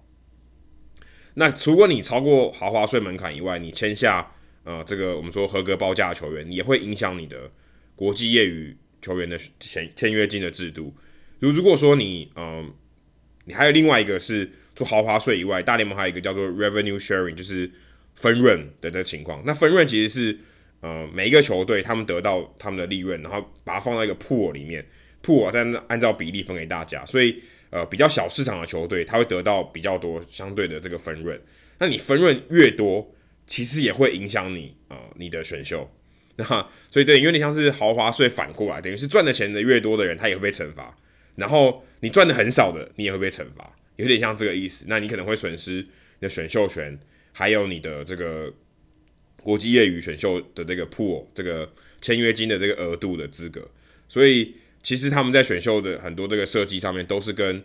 [1.36, 4.32] 那除了你超过豪华税门槛以外，你签下
[4.64, 7.52] 呃这个我们说合格报价的球员，也会影响你的
[7.96, 10.94] 国际业余球员的签签约金的制度。
[11.40, 12.74] 如如果说你，嗯，
[13.46, 17.72] 你还有另外一个是除豪华税以外，大联盟还有一个叫做 revenue sharing，就是
[18.16, 19.42] 分润的这情况。
[19.46, 20.40] 那分润其实是，
[20.82, 24.86] 呃，每一个球队他们得到他们的利润，然后把它放在一个 pool 里面
[25.24, 27.06] ，pool 再按照比例分给大家。
[27.06, 31.40] 所以，呃，比较小市场的球队，他会得到比较多相对的这个分润。
[31.80, 33.14] 那你分润越多，
[33.46, 35.90] 其实也会影响你啊，呃，你的选秀。
[36.38, 36.46] 那
[36.90, 40.98] 所以对，有点像是豪华税反过来，等于是赚的钱的越多的人，他也会被惩罚。
[41.36, 44.86] 然后你赚的很少的，你也会被惩罚，有点像这个意思。
[44.88, 46.98] 那你可能会损失你的选秀权，
[47.34, 48.54] 还有你的这个
[49.44, 51.72] 国际业余选秀的这个 pool 这个
[52.02, 53.68] 签约金的这个额度的资格。
[54.08, 57.64] 所以其实他们在选秀的很多这个设计上面都是跟，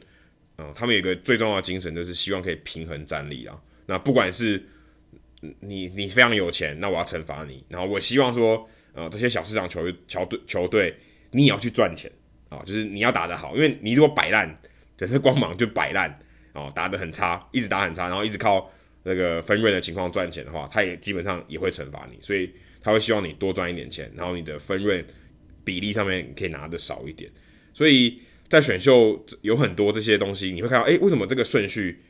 [0.59, 3.59] 嗯、他们有一个最重要的精神，就是希望可以平衡战力啊。
[3.87, 4.63] 那不管是
[5.61, 7.65] 你你非常有钱，那我要惩罚你。
[7.69, 10.97] 然后我希望说，呃，这些小市场球球队球队，
[11.31, 12.11] 你也要去赚钱。
[12.51, 14.61] 啊，就是你要打得好，因为你如果摆烂，
[14.97, 16.17] 就是光芒就摆烂
[16.53, 18.71] 哦，打得很差，一直打很差，然后一直靠
[19.05, 22.51] 那个分润的情况赚钱的话，他也基本上也会惩罚你，所以
[22.83, 25.05] 他会希望你多赚一点钱，然后你的分润
[25.63, 27.31] 比例上面可以拿得少一点。
[27.73, 32.03] 所以在选秀有很多这些东西，你会看到，哎、为什么这个顺序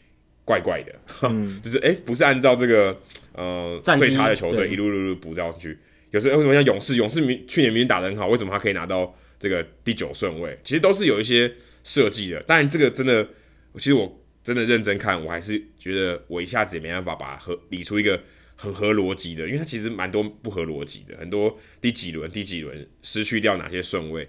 [0.44, 0.94] 怪怪的？
[1.22, 3.00] 嗯、 就是哎、不是按照这个
[3.33, 5.78] 呃最差的球队一路路路补上去。
[6.11, 9.14] 有时候为什么像勇士，勇士明去年明明打得很好，为什么他可以拿到？
[9.37, 11.52] 这个第九顺位其实都是有一些
[11.83, 13.28] 设计的，但这个真的，
[13.74, 18.22] 其实我真的认真看，我还是觉得我一下子也没办法把合理出一个
[18.54, 24.28] 很合逻辑的，因为它其实蛮多不合逻辑的，很多第几轮第几轮失去掉哪些顺位，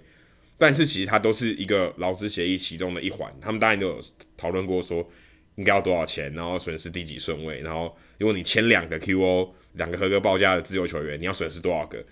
[0.58, 4.00] 但是其实它都是一个劳资协议其中的一环，他们当然都有
[4.36, 5.08] 讨论过说
[5.56, 12.04] 应该要多少钱，然后损失第几顺位，然后如果你签两个 QO 两个合格报价的自由球员，你要损失多少个，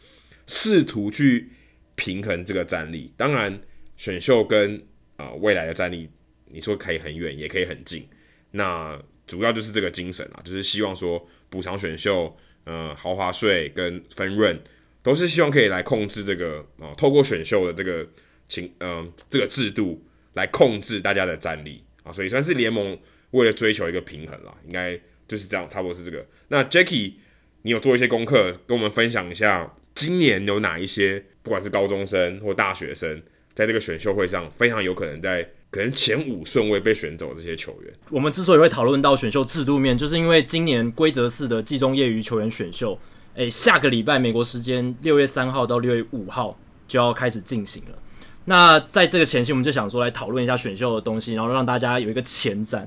[0.46, 1.50] 试图去。
[1.96, 3.60] 平衡这个战力，当然
[3.96, 4.82] 选秀跟
[5.16, 6.10] 啊、未来的战力，
[6.54, 8.08] 你说可以很远，也可以很近。
[8.52, 14.58] 那主要就是这个精神啊，就是希望说补偿选秀，呃，豪华税跟分润，
[15.02, 18.06] 都是希望可以来控制这个啊、透过选秀的这个
[18.48, 20.00] 情，嗯、这个制度
[20.35, 22.96] 来控制大家的战力啊，所以算是联盟
[23.33, 26.24] 为了追求一个平衡啦，应该就是这样，差不多是这个。
[26.48, 27.14] 那 Jacky，
[27.62, 29.74] 你有做一些功课，跟我们分享一下。
[29.94, 33.22] 今年有哪一些，不管是高中生或大学生，
[33.54, 37.92] 在这个选秀会上非常有可能在可能前五顺位被选走这些球员？
[38.08, 42.96] 我们之所以会讨论到选秀制度面，就是因为今年规则式的季中业余球员选秀，
[43.35, 46.56] 诶，下个礼拜美国时间六月三号到六月五号
[46.87, 47.98] 就要开始进行了。
[48.44, 52.87] 那在这个前夕，我们就想说来讨论一下选秀的东西，然后让大家有一个前瞻。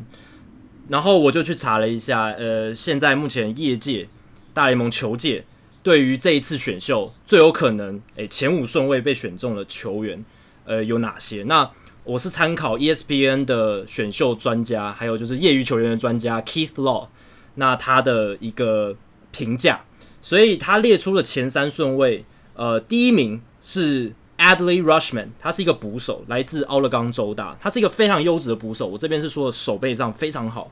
[0.87, 4.07] 然后我就去查了一下，呃，现在目前业界
[4.53, 5.43] 大联盟球界。
[5.83, 10.23] 对于这一次选秀最有可能诶前五顺位被选中的球员，
[10.63, 11.43] 呃有哪些？
[11.43, 11.69] 那
[12.07, 17.07] 我是参考 ESPN 的选秀专家，还有就是业余球员的专家 Keith Law，
[17.55, 18.95] 那他的一个
[19.33, 19.81] 评价，
[20.21, 30.71] 所以他列出了前三顺位，呃，第一名是 Adley Rushman，他是一个捕手，来自奥勒冈州大，他是一个非常优质的捕手，我这边是说手背上非常好，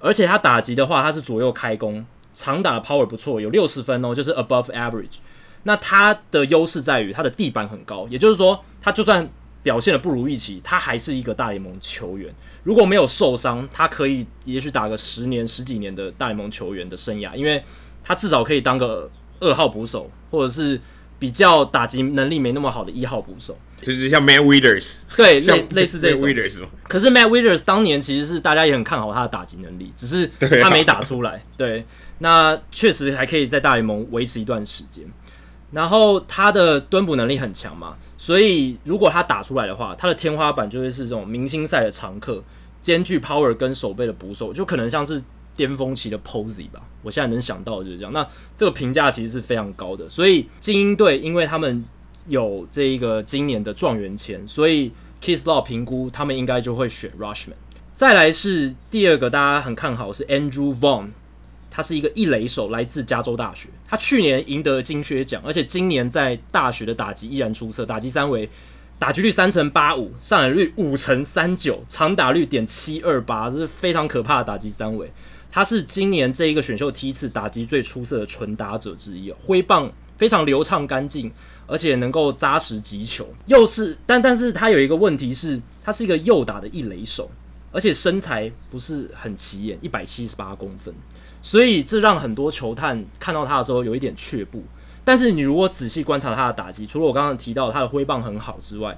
[0.00, 2.04] 而且他打击的话，他是左右开弓，
[2.34, 5.18] 长打的 power 不错，有六十分哦，就是 above average。
[5.62, 9.30] 那他的优势在于他的地板很高，也就是说，他就算
[9.62, 12.34] 表现的不如预期，他还是一个大联盟球员。
[12.64, 17.62] 如果没有受伤，他可以也许打个十年、十几年的大联盟球员的生涯，因为
[18.02, 19.10] 他至少可以当个
[19.40, 20.80] 二号捕手，或者是
[21.18, 26.20] 比较打击能力没那么好的一号捕手，就是像 Matt Wieters， 对，类类似这种。
[26.20, 30.28] Matt Wieters 可是 Matt Wieters 当年其实是大家也很看好他的打击能力，只是
[30.62, 31.44] 他没打出来。
[31.56, 31.86] 对，啊、对，
[32.18, 35.04] 那确实还可以在大联盟维持一段时间。
[35.72, 42.40] 然后他的蹲捕能力很强嘛，所以如果他打出来的话，他的天花板就会是这种明星赛的常客，
[42.80, 45.20] 兼具 power 跟手背的捕手，就可能像是
[45.56, 46.80] 巅峰期的 Posey 吧。
[47.02, 48.12] 我现在能想到的就是这样。
[48.12, 48.24] 那
[48.56, 51.84] 这个评价其实是非常高的，所以精英队因为他们
[52.28, 57.54] 有这一个今年的状元签，所以 Keith Law 评估他们应该就会选 Rushman。
[57.92, 61.08] 再来是第二个大家很看好是 Andrew Vaughn。
[61.74, 63.70] 他是一个一垒手，来自加州大学。
[63.92, 68.48] 他去年赢得金靴奖，而且今年在大学的打击依然出色，打击三围，
[68.98, 75.12] 打击率三成八五，上垒率五成三九，长打率点七二八，这是非常可怕的打击三围。
[75.50, 81.30] 他是今年这一个选秀梯次打击最出色的纯打者之一，挥棒非常流畅干净，
[81.66, 83.28] 而且能够扎实击球。
[83.44, 87.30] 又是，但但是他有一个问题是，他是一个右打的一垒手，
[87.70, 90.94] 而且身材不是很起眼，一百七十八公分。
[91.42, 94.62] 所以这让很多球探看到他的时候有一点却步。
[95.04, 98.96] 但是你如果仔细观察他的打击，除了我刚刚提到他的挥棒很好之外，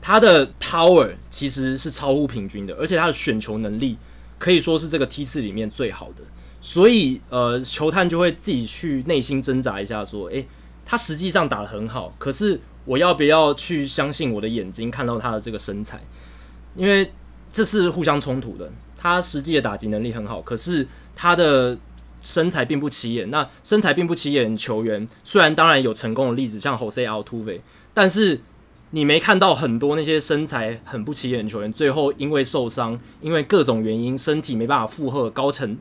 [0.00, 3.96] 他的 power 其实是超乎平均的，而且他的选球能力
[4.40, 6.24] 可以说是这个梯次里面最好的。
[6.60, 10.44] 所以呃，球探就会自己去内心挣扎一下，说：诶，
[10.84, 16.00] 他实际上打得很好，可是我要不要去相信我的眼睛看到他的这个身材？
[16.74, 17.12] 因为
[17.48, 18.72] 这是互相冲突的。
[18.98, 20.88] 他实际的打击能力很好，可是。
[21.16, 21.76] 他的
[22.22, 23.28] 身材并不起眼。
[23.30, 27.60] 那身材并不起眼球员，虽然当然有成功的例子，像 Jose Altuve，
[27.92, 28.40] 但是
[28.90, 35.78] 你没看到很多那些身材很不起眼的球员，最后因为受伤，因为各种原因，身体没办法负荷高层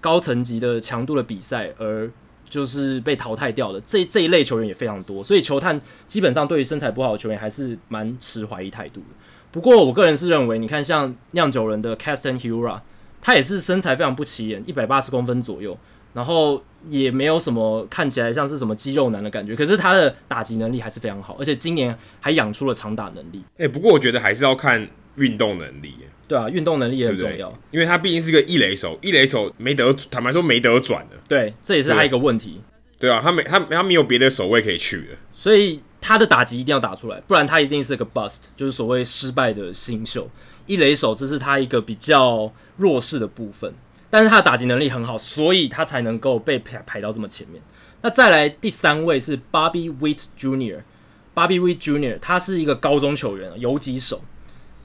[0.00, 2.10] 高层级的强度的比赛，而
[2.50, 3.80] 就是被淘汰掉的。
[3.82, 9.16] 这这一类球员也非常多，所以球探基本上对于身材不好的球员还是蛮持怀疑态度的。
[9.50, 12.80] 不过我个人是认为，你看像酿酒人的 Caston Hura。
[13.22, 15.78] 他也是身材非常不起眼，一百八十公分左右，
[16.12, 23.42] 然后也没有什么看起来像是什么肌肉男的感觉，可是他的打击能力还是非常好，而且今年还养出了长打能力。
[23.52, 25.94] 哎、欸，不过我觉得还是要看运动能力。
[26.28, 31.16] 对啊，运动能力也很重要，对对，因为他毕竟是个一垒手，一垒手没得，坦白说没得转的。
[31.28, 32.60] 对，这也是他一个问题。
[32.98, 40.26] 对，对啊，他没他他没有别的守卫可以去的，所以他的打击一定要打出来，不然他一定是个 bust，就是所谓失败的新秀。
[40.64, 42.50] 一垒手这是他一个比较
[42.82, 43.72] 弱势的部分，
[44.10, 47.62] 但是他的打击能力很好，所以他才能够被排排到这么前面。
[48.02, 52.18] 那再来第三位是 Bobby Witt Jr.，Bobby Witt Jr.
[52.18, 54.24] 他是一个高中球员，游击手，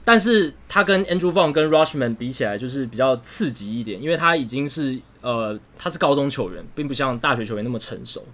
[0.04, 8.24] 但是他跟 Andrew Vaughn 跟 Rushman 比起来就是比较刺激一点，因为他已经是呃他是高中球员，并不像大学球员那么成熟，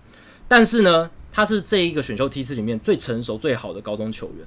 [0.47, 4.47] 但是呢，他是这一个选秀梯次里面最成熟最好的高中球员。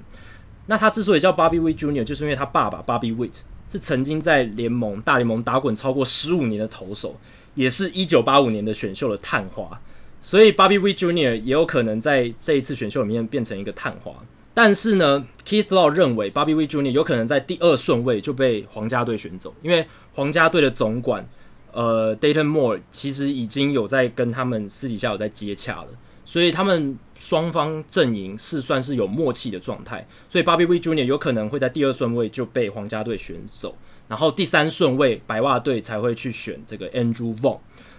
[0.66, 3.40] 那他之所以叫 Bobby Witt Jr.，就是因为他爸爸 Bobby Witt
[3.70, 7.16] 是曾经在联盟大联盟打滚超过十五年的投手，
[7.54, 9.80] 也是一九八五年的选秀的探花，
[10.20, 11.34] 所以 Bobby Witt Jr.
[11.42, 14.12] 也有可能在这一次选秀里面变成一个探花。
[14.54, 16.90] 但是呢，Keith Law 认为 Bobby Witt Jr.
[16.90, 21.28] 有可能在第二顺位就被皇家队选走，因为皇家队的总管
[21.72, 25.88] 呃 Dayton Moore 其实已经有在跟他们私底下有在接洽了，
[26.24, 26.98] 所以他们。
[27.18, 31.04] 双方阵营是算是有默契的状态，所以 Bobby Witt Jr.
[31.04, 33.74] 有可能会在第二顺位就被皇家队选走，
[34.06, 37.58] 然后第三顺位白袜队才会去选这个 Andrew Vaughn。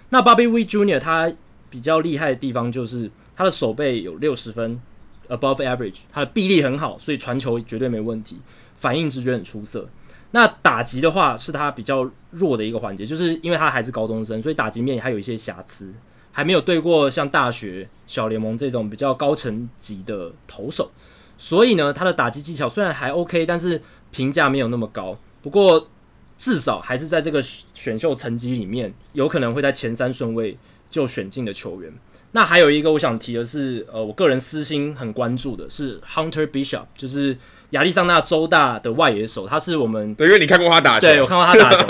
[0.10, 1.00] 那 Bobby Witt Jr.
[1.00, 1.32] 他
[1.70, 4.82] 比较厉害的地方就是他的手背有六十分
[5.28, 8.40] above average，他的臂力很好，所以传球绝对没问题，
[8.76, 9.88] 反应直觉很出色。
[10.32, 15.94] 那打击的话是他比较弱的一个环节，就是因为他还是高中生，所以打击面还有一些瑕疵。
[16.32, 20.92] 还没有对过像大学、小联盟这种比较高层级的投手，
[21.38, 25.18] 所以呢，他的打击技巧虽然还 OK，但是评价没有那么高。
[25.42, 25.90] 不过
[26.38, 30.58] 至少还是在这个选秀层级里面，有可能会在前三顺位
[30.90, 31.92] 就选进的球员。
[32.32, 37.36] 那还有一个我想提的是，呃，我个人私心很关注的是 Hunter Bishop，就是
[37.72, 41.88] 亚利桑那州大的外野手，他是我们对，因为你看过他打球，对，我看过他打球，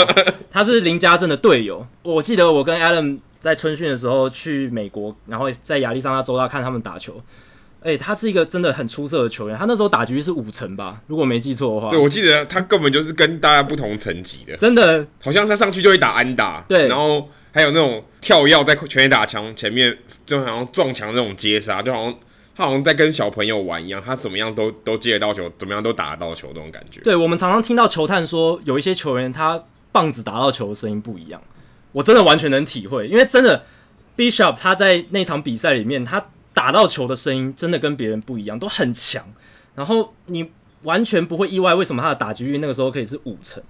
[0.49, 1.85] 他是林家正的队友。
[2.03, 7.21] 我记得我跟 Adam 在春训的时候去美国，然后在亚利桑那州大看他们打球。
[7.81, 9.57] 哎、欸，他是一个真的很出色的球员。
[9.57, 11.89] 他那时候打局是五成吧，如果没记错的话。
[11.89, 16.61] 对，我记得他根本就是跟大家不同层级的，真的，好像他上去就会打安打。
[16.67, 22.15] 对，然后还有那种跳跃在全垒打墙前面，就好像撞墙那种接杀，就好像
[22.53, 26.99] 他好像在跟小朋友玩一样，他怎么样都都接得到球，怎么样都打得到球，这种感觉。
[26.99, 29.63] 对，我们常常听到球探说，有一些球员他
[29.93, 31.41] 棒子打到球的声音不一样，
[31.91, 33.63] 我真的完全能体会，因为真的
[34.17, 36.25] Bishop 他在那场比赛里面他。
[36.51, 39.23] 打到球的声音真的跟别人不一样，都很强。
[39.75, 43.63] 然后你完全不会意外，为什么他的打击率那个时候可以是五成？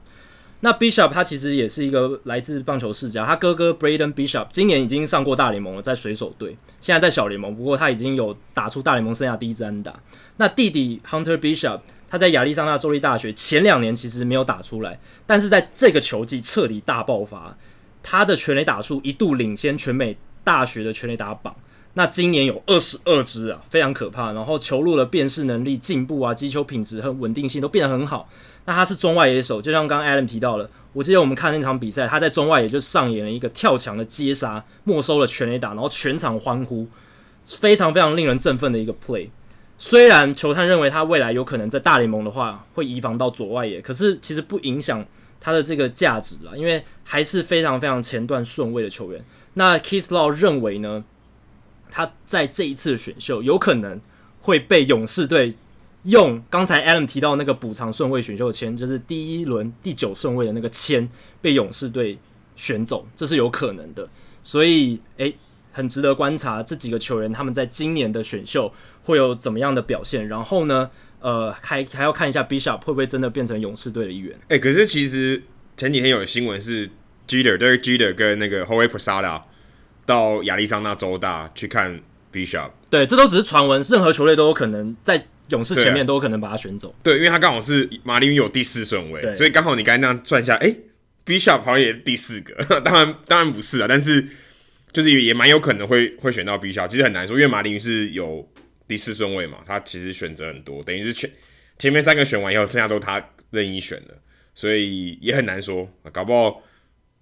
[0.62, 7.56] 那 Bishop 他其实也是一个来自棒球世家，他哥哥 Braden Bishop 今年已经上过大联盟了，在水手队，现在在小联盟。
[7.56, 9.94] 不过他已经有打出大联盟生涯第一支安打。
[10.38, 17.56] 那弟弟 Hunter Bishop 他在亚利桑那州立大学前两年其实没有打出来，但是在这个球季彻底大爆发，
[18.04, 21.56] 他的全垒打数一度领先全美大学的全垒打榜。
[21.96, 24.32] 那今年有二十二支啊，非常可怕。
[24.32, 28.30] 然后球路的辨识能力进步啊，击球品质和稳定性都变得很好。
[28.66, 36.88] 那他是中外野手，就像刚刚 Adam 提到了，我记得我们看那场比赛，他在中外野就上演了一个跳墙的接杀，没收了全垒打，然后全场欢呼，
[37.44, 39.30] 非常非常令人振奋的一个 play。
[39.80, 45.04] 虽然球探认为他未来有可能在大联盟的话会移防到左外野，可是其实不影响
[45.40, 49.24] 他的这个价值啦，因为还是非常非常前段顺位的球员。
[49.54, 51.04] 那 Keith Law 认为呢？
[51.92, 54.00] 他在这一次的选秀有可能
[54.42, 55.56] 会被勇士队
[56.04, 61.10] 用刚才 Adam 提到那个补偿顺位选秀签，就是第一轮第九顺位的那个签
[61.42, 62.20] 被勇士队
[62.56, 64.08] 选走，这是有可能的。
[64.44, 65.36] 所以，诶，
[65.72, 68.72] 很值得观察这几个球员他们在今年的选秀
[69.04, 70.28] 会有怎么样的表现。
[70.28, 74.38] 然后呢，呃，还还要看一下 Bishop 会不会真的变成勇士队的一员。
[74.50, 75.42] 诶，可是其实
[75.78, 76.90] 前几天有新闻是
[77.28, 79.44] Jeter 对 Jeter 跟那个 Jorge Posada。
[80.06, 82.02] 到亚利桑那州大去看
[82.34, 86.96] Bishop，对，这都只是传闻，任何球队都有可能在勇士前面都有可能把他选走。
[87.04, 90.76] 对，因为他刚好是马林鱼有第四顺位，所以刚好你刚才那样算下，哎
[91.24, 94.28] ，Bishop 好像也是第四个， 当然当然不是啊，但是
[94.92, 98.50] 就是也蛮有可能会会选到 Bishop，其实很难说，因为马林鱼是有
[98.90, 101.32] 第四顺位嘛，他其实选择很多，等于是前
[101.78, 104.22] 前面三个选完以后，剩下都他任意选的，
[104.54, 106.62] 所以也很难说，搞不好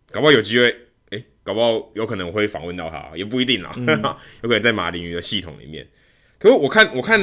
[0.09, 0.75] 搞不好有机会。
[1.43, 3.73] 搞不好有可能会访问到他，也不一定啦。
[3.77, 3.87] 嗯、
[4.43, 5.87] 有可能在马林鱼的系统里面。
[6.37, 7.17] 可是我看我看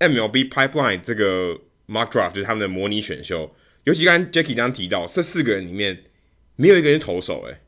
[0.00, 6.02] MLB Pipeline 这个 Mock Draft 就是他们的模拟选秀，尤其刚刚 Jacky 刚刚提到，这四个人里面
[6.56, 7.60] 没有一个人投手，诶，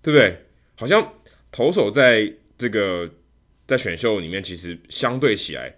[0.00, 0.46] 对不对？
[0.76, 1.16] 好像
[1.52, 3.12] 投手在这个
[3.70, 5.74] 在选秀里面其实相对起来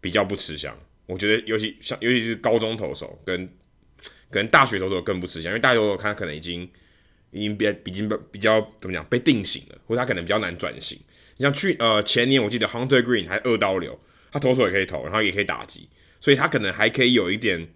[0.00, 0.78] 比较不吃香。
[1.06, 3.46] 我觉得尤其像尤其是高中投手跟
[4.30, 6.70] 可能大学投手更不吃香，因为大学投手他可能已经。
[7.34, 10.98] 已经比比较比较怎么讲被定型了，或者他可能比较难转型。
[11.38, 13.98] 你像去呃前年我记得 Hunter Green 还二刀流，
[14.30, 15.88] 他投手也可以投，然后也可以打击，
[16.20, 17.68] 所以他可能还可以有一点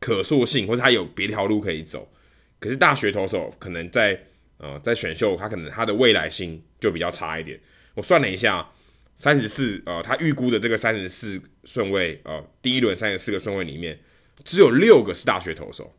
[0.00, 2.10] 可塑性，或者他有别条路可以走。
[2.58, 4.26] 可是大学投手可能在
[4.58, 7.60] 呃在选秀，他可能他的未来性就比较差一点。
[7.94, 8.72] 我算了一下，
[9.20, 14.00] 三十四呃他预估的这个三十四顺位呃第一轮三十四个顺位里面，
[14.44, 15.92] 只有六个是大学投手。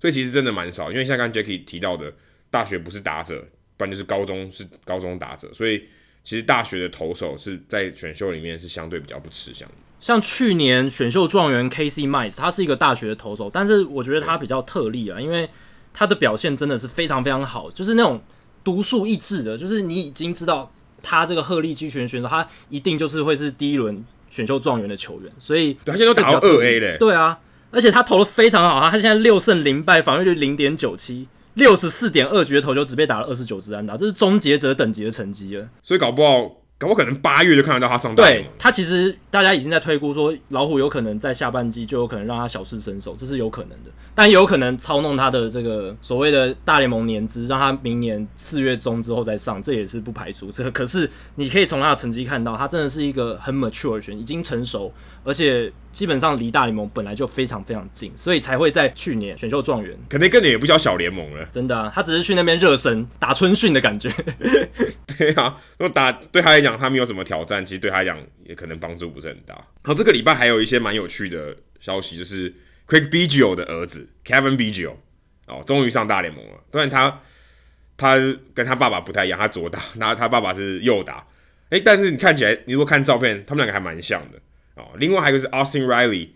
[0.00, 2.10] 所以其实真的蛮少，因为像刚刚 Jacky 提到的，
[2.50, 3.46] 大学不是打者，
[3.76, 5.84] 不然就是高中是高中打者，所以
[6.24, 9.74] 其实大学的投手是在选秀里面是相对比较不吃香的。
[10.00, 15.46] 像去年选秀状元 Casey Mize，他是一个大学的投手，但是我觉得他比较特例啊，因为
[15.92, 18.22] 他的表现真的是非常非常好，就是那种
[18.64, 20.72] 独树一帜的，就是你已经知道
[21.02, 27.38] 他这个鹤立鸡群选手，他一定就是会是第一轮选秀状元的球员，所以对他现在都打到二 A 嘞，对啊。
[27.70, 35.68] 而且他投的非常好，他现在六胜零败，防御率零点九七，六十四点二局的投球，只被打了二十九支安打，这是终结者等级的成绩了。
[35.82, 36.62] 所以搞不好。
[36.78, 38.46] 搞不可能八月就看得到他上大联盟。
[38.46, 43.90] 对，他其实大家已经在推估说，老虎有可能在下半季就有可能让他小试身手，这是有可能的。
[44.14, 50.48] 但也有可能操弄他的这个所谓的大联盟年资，让他明年四月中之后再上，这也是不排除。
[50.52, 54.92] 这可是你可以从他的成绩看到，他真的是一个很 mature 的选，已经成熟，
[55.24, 59.96] 而且基本上离大联盟本来就非常非常近，所以才会在去年选秀状元。
[60.08, 64.10] 可能跟你也不叫小联盟了，真的啊，他只是去那边热身打春训的感觉。
[65.18, 69.54] 对啊，那打对他来讲，他没有什么挑战，其实对他来讲也可能帮助不是很大。
[69.82, 72.54] 好，这个礼拜还有一些蛮有趣的消息，就是
[72.86, 74.92] Craig Biggio 的儿子 Kevin Biggio
[75.46, 76.52] 哦，终于上大联盟了。
[76.70, 77.20] 当然他
[77.96, 78.16] 他
[78.54, 81.26] 跟他爸爸不太一样，他左打，然后他爸爸是右打。
[81.70, 84.38] 哎，但是你看起来，你如果看照片，他们两个还蛮像的
[84.78, 84.92] 哦。
[84.98, 86.28] 另外还有一个是 Austin Riley，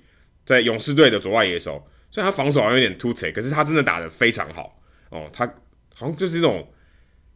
[0.44, 5.30] 在勇士队的左外野手，虽然他防守好像有点突兀，可是他真的打得非常好哦。
[5.32, 5.46] 他
[5.94, 6.56] 好像就是这种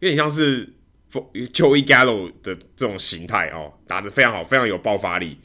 [0.00, 0.66] 有点像是
[1.12, 5.38] Joey Gallo 的这种形态哦，打得非常好，非常有爆发力。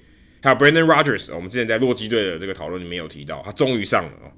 [0.44, 4.32] 还有 Brendan Rogers，我们之前在洛基队的这个讨论里面有提到，他终于上了哦，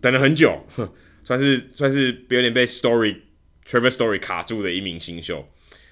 [0.00, 0.64] 等了很久，
[1.24, 3.16] 算是算是有点被 Story
[3.66, 5.46] Trevor Story 卡住的一名新秀。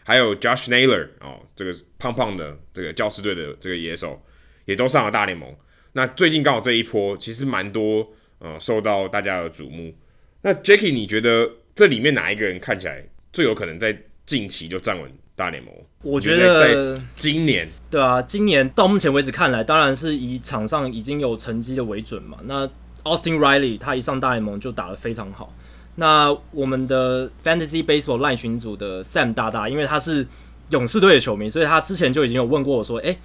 [0.04, 4.24] 还有 Josh Naylor 哦，这个胖胖的这个教士队的这个野手，
[4.68, 5.48] 也都上了大联盟。
[5.92, 8.06] 那最近刚好这一波其实蛮多
[8.38, 9.94] 呃受到大家的瞩目。
[10.42, 13.02] 那 Jacky，你觉得这里面哪一个人看起来
[13.32, 15.72] 最有可能在近期就站稳大联盟？
[16.02, 22.38] 我觉得在今年，对啊，今年到目前为止看来，当然是以场上已经有成绩的为准嘛。
[22.44, 22.66] 那
[23.04, 25.52] Austin Riley 他一上大联盟就打得非常好。
[25.94, 30.26] 那我们的 Fantasy Baseball Line 群组的 Sam 大大，因为他是
[30.70, 33.18] 勇士队的球迷，所以他之前就已经有问过我说：“哎、欸、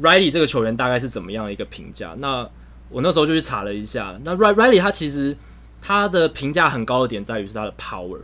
[0.00, 2.48] Riley 这个球员大概是怎么样的一个评价？”那
[2.88, 5.36] 我那时候就去查了一下，那 Riley 他其实
[5.80, 8.20] 他的评价很高的点在于是他的 power，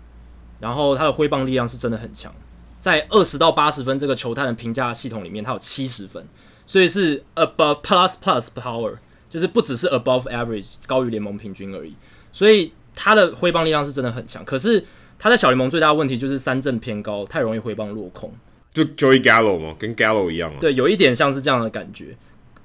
[0.60, 2.34] 然后他的挥棒力量是真的很强，
[2.78, 6.26] 在二十到八十分这个球探的评价系统里面，他有七十分，
[6.66, 8.96] 所以是 above plus plus power，
[9.28, 11.94] 就是不只是 above average 高于联盟平均而已，
[12.32, 12.72] 所以。
[12.96, 14.84] 他的挥棒力量是真的很强，可是
[15.18, 18.32] 他在小联盟最大的问题就是三振偏高，太容易挥棒落空。
[18.74, 20.56] 就 Joey Gallo 嘛，跟 Gallo 一样啊。
[20.60, 22.14] 对，有一点像是这样的感觉。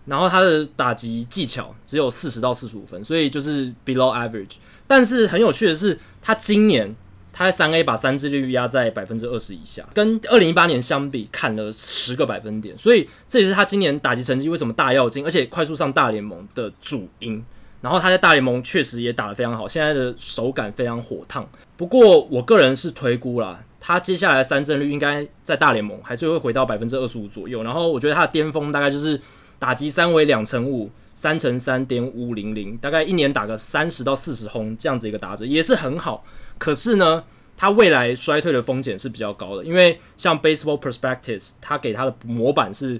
[0.06, 4.56] 然后他的打击技巧只有四十到四十五分，所以就是 below average。
[4.88, 6.96] 但是很有趣的是，他今年
[7.32, 17.46] 他在三 A 把三振率压在百分之二十以下，跟二零一八年相比砍了十个百分点，所以这也是他今年打击成绩为什么大跃进，而且快速上大联盟的主因。
[17.82, 21.48] 然后他在大联盟确实也打得非常好，现在的手感非常火烫。
[21.78, 27.64] 不过我个人是推估啦，他接下来三振率应该在大联盟还是会回到百分之二十五左右。
[27.64, 29.20] 然后我觉得他的巅峰大概就是
[29.58, 36.24] 打击三围两成五，三乘三点五零零，大概一年打个三十到四十轰这样子一个打者也是很好。
[36.58, 37.24] 可是呢，
[37.56, 43.00] 他未来衰退的风险是比较高的，因为像 Baseball Perspectives 他给他的模板是。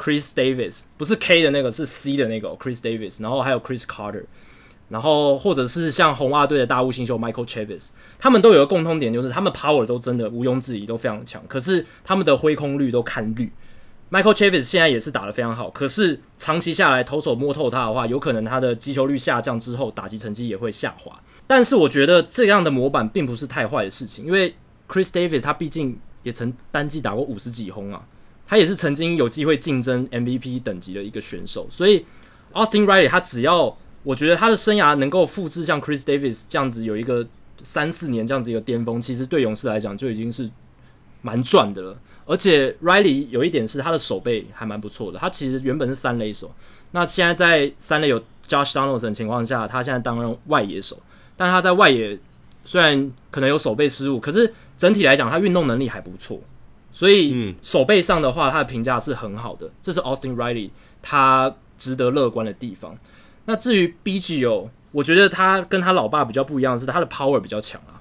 [0.00, 4.22] Chris Davis 不是 K 的那个，是 C 的那个 Chris Davis，然后还有 Chris Carter，
[4.88, 13.52] 然后或者是像红袜队的大物新秀 Michael Chavis，他们都有个共通点，就是他们 power 都真的毋庸置疑都非常强，可是他们的挥空率都看绿。
[14.10, 21.20] Michael Chavis 现在也是打得非常好，可是长期下来投手摸透他的话，有可能他的击球率下降之后，打击成绩也会下滑。
[21.46, 24.54] 但是我觉得这样的模板并不是太坏的事情，因为
[24.88, 28.02] Chris Davis 他毕竟也曾单季打过五十几轰啊。
[28.46, 32.06] 他也是曾经有机会竞争 MVP 等级的一个选手，所以
[32.54, 33.76] Austin Riley 他只要
[34.08, 37.26] 我觉得他的生涯能够复制像 Chris Davis 这样子有一个
[37.62, 40.50] 三四年这样子一个巅峰，其实对勇士来讲就已经是
[41.20, 41.94] 蛮赚的了。
[42.24, 46.50] 而且 Riley 有一点是他的手背还蛮不错的，他其实原本是三垒手，
[46.92, 50.98] 那现在在三垒有 Josh Donaldson 的情况下，他现在担任外野手，
[51.36, 52.18] 但他在外野
[52.64, 56.40] 虽然可能有手背失误，可是整体来讲他运动能力还不错。
[56.90, 60.70] 所以手背上的话，他的评价是很好的，这是 Austin Riley
[61.02, 62.96] 他值得乐观的地方。
[63.48, 67.96] 那至于 BGO，我觉得他跟他老爸比较不一样的是，他的 power 比较强啊。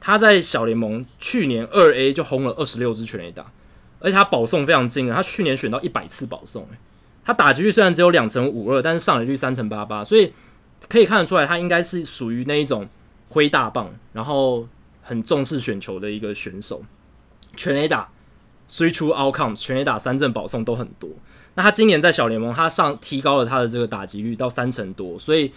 [0.00, 3.52] 他在小联盟去年二 A 就轰了二十六支全垒打，
[4.00, 6.78] 而且他保送非常惊人，他去年选到一百次保送，欸，
[7.22, 10.32] 他打击率虽然只有两成五二，但是上垒率三成八八，所以
[10.88, 12.88] 可以看得出来，他应该是属于那一种
[13.28, 14.66] 挥大棒，然后
[15.02, 16.82] 很重视选球的一个选手，
[17.54, 18.08] 全垒打。
[18.68, 21.08] Three true outcomes，全垒打三振保送都很多。
[21.56, 25.50] 那他今年在小联盟，他上提高了他的这个打击率到三成多，所以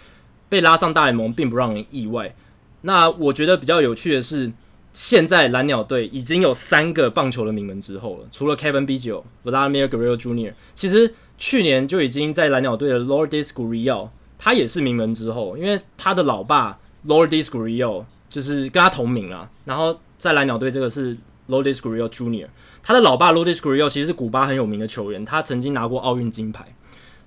[0.48, 2.34] 被拉上大联盟并不让人意外。
[2.80, 4.50] 那我觉得比较有趣的是，
[4.92, 19.50] 现在蓝鸟队已经有三个棒球的名门之后了，除了 Kevin Biggio、Vladimir Guerrero Jr.，其实去年就已经在蓝鸟队的 Lourdes Gurriel，他也是名门之后，因为他的老爸 Lourdes Gurriel 就是跟他同名啊。
[19.66, 21.14] 然后在蓝鸟队这个是
[21.48, 22.48] Lourdes Gurriel Jr.
[22.82, 26.64] 他的老爸 Lourdes Gurriel 其实是古巴很有名的球员，他曾经拿过奥运金牌，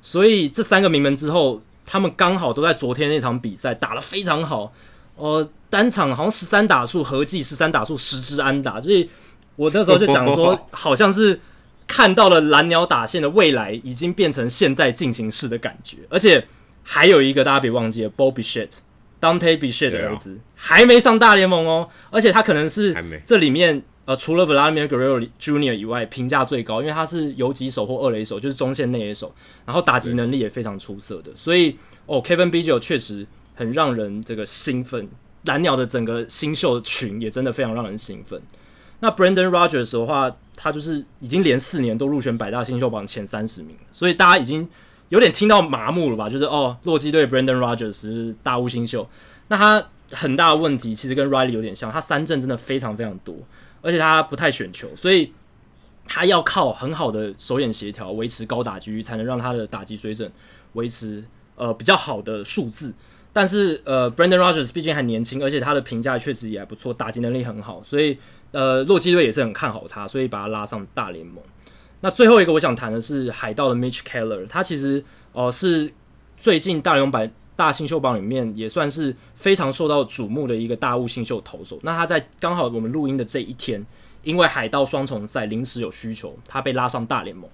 [0.01, 4.73] 所以这三个名门之后，他们刚好都在昨天那场比赛打得非常好，
[5.15, 9.09] 呃，单场好像十三打数，合计十三打数十支安打，所以
[9.55, 11.39] 我那时候就讲说， 好像是
[11.85, 16.47] 看到了蓝鸟打线的未来已经变成现在进行式的感觉，而且
[16.81, 22.95] 还有一个大家别忘记了，Bo Bichette，Dante Bichette 的儿子、啊、还没上大联盟哦，而且他可能是
[23.25, 23.83] 这里面。
[24.05, 25.73] 呃，除了 Vladimir Guerrero Jr.
[25.73, 29.33] 以外，评价最高，因为他是游击手或二垒手，就是中线内野手，
[29.65, 33.25] 然后打击能力也非常出色的，所以哦，Kevin Biggio 确实
[33.55, 35.09] 很让人这个兴奋。
[35.45, 38.41] 蓝鸟的整个新秀群也真的非常让人兴奋。
[39.01, 44.65] 那 Brandon Rodgers 的话，他就是已经连四年都入选百大新秀榜前三十名，所以大家已经
[45.09, 46.29] 有点听到麻木了吧？
[46.29, 49.05] 就是哦，洛基队 Brandon Rodgers 是大物新秀，
[49.49, 53.35] 那他很大的问题其实跟 Riley 有点像，他三振真的非常非常多，
[53.83, 55.31] 而且他不太选球，所以
[56.07, 60.31] 他要靠很好的手眼协调，维持高打击率，才能让他的打击水准
[60.73, 61.23] 维持
[61.55, 62.91] 呃比较好的数字。
[63.31, 68.17] 但是呃，Brendan Rogers 毕竟还年轻，而且他的评价确实也还不错，打击能力很好，所以
[68.51, 71.43] 呃，洛基队也是很看好他，所以把他拉上大联盟。
[72.01, 75.91] 那最后一个我想谈的是海盗的 Mitch Keller，他其实呃是
[76.37, 77.11] 最近大联盟
[77.55, 81.79] 大新秀榜里面也算是非常受到瞩目的一个大物新秀投手。
[81.83, 83.85] 那他在刚好我们录音的这一天，
[84.23, 87.49] 因为海盗双重赛临时有需求，他被拉上大联盟。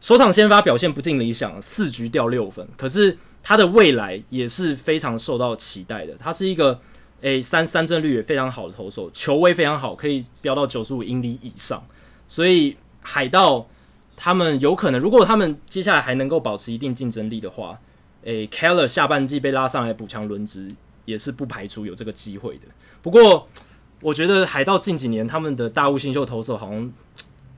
[0.00, 3.18] 首场先发表现不尽理想，四局掉六分，可是。
[3.48, 6.12] 他的未来也是非常受到期待的。
[6.18, 6.80] 他是一个
[7.20, 11.86] 诶三三振率也非常好的投手，球威非常好，可以飙到九十五英里以上。
[12.26, 13.64] 所以海盗
[14.16, 17.78] 他们有可能，如果他们接下来还能够保持一定竞争力的话，
[18.26, 20.70] 诶，Keller 下半季被拉上来补强轮值
[21.04, 22.66] 也是不排除有这个机会的。
[23.00, 23.48] 不过
[24.00, 26.92] 我觉得海盗近几年他们的大物新秀投手好像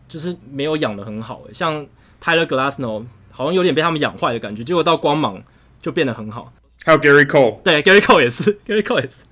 [0.09, 1.87] 就是没有养的很好，像
[2.23, 5.43] Tyler Glasnow 好像有点被他们养坏的感觉，结果到光芒。
[5.81, 6.53] 就变得很好，
[6.85, 9.25] 还有 Gary Cole，对，Gary Cole 也是， Gary Cole 也是。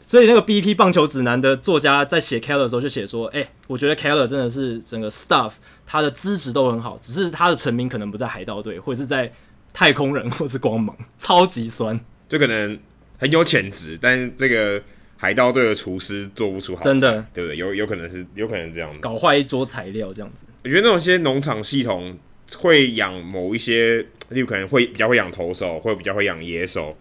[0.00, 5.50] 所以那个 BP 棒球指南的作家在写 Keller 的时候就写说，哎、欸，我觉得 Keller 真的是整个 staff
[5.84, 9.30] 他的资质都很好，只是他的成名可能不在海盗队，或者是在
[9.78, 11.98] 太空人， 或是光芒，超级酸，
[12.28, 12.76] 就可能
[13.16, 14.82] 很有潜质，但是这个
[15.16, 17.56] 海盗队的厨师做不出好，真的，对不对？
[17.56, 20.42] 有有可能是有可能这样子，搞坏一桌材料这样子。
[20.64, 22.18] 我觉得那种些农场系统
[22.56, 24.04] 会养某一些。
[24.30, 26.94] 例如可能会比较会养投手，或者比较会养野手，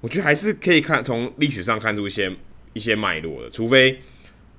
[0.00, 2.28] 我觉得还是可以看从历史上看出一些
[2.72, 3.92] 一些脉络的，除非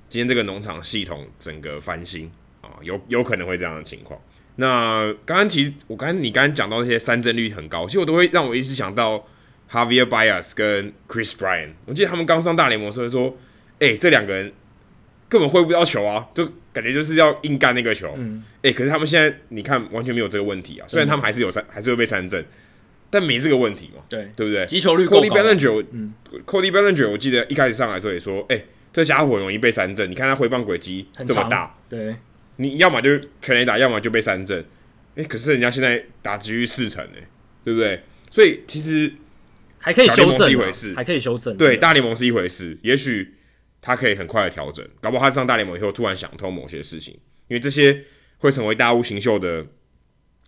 [0.08, 4.18] 今天这个农场系统整个翻新啊，有有可能会这样的情况。
[4.56, 9.26] 那刚刚其实我刚刚你刚刚讲到那些三振率很高，其实我都会让我一直想到
[9.70, 13.36] Javier Baez 跟 Chris Bryant，我记得他们刚上大联盟的时候说，
[13.80, 14.52] 哎、欸，这两个人。
[15.26, 18.14] 根本挥不到球啊，就感觉就是要硬干那个球。
[18.16, 20.86] 嗯，哎、欸，可是他们现在你看完全没有这个问题啊。
[20.86, 22.44] 虽然他们还是有三，还是会被三振，
[23.10, 24.02] 但没这个问题嘛。
[24.08, 24.64] 对，对不对？
[24.66, 26.14] 击球率 Cody Bellinger，嗯
[26.46, 30.08] ，Cody Bellinger，我记得一开始上来的时候也说，哎、欸，这家伙很容易被三振。
[30.08, 32.14] 你看他挥棒轨迹这么大，对，
[32.56, 34.60] 你要么就全垒打，要么就被三振。
[35.16, 37.28] 哎、欸，可是人家现在打击率四成，哎，
[37.64, 38.02] 对不对？
[38.30, 39.12] 所以其实
[39.78, 41.56] 还可以修正，一回事，还可以修正。
[41.56, 43.34] 对，大联盟是一回事，也许。
[43.86, 47.12] 他可以很快的调整，搞不好他上大联盟以后突然想通某些事情，
[47.48, 48.02] 因为这些
[48.38, 49.66] 会成为大物新秀的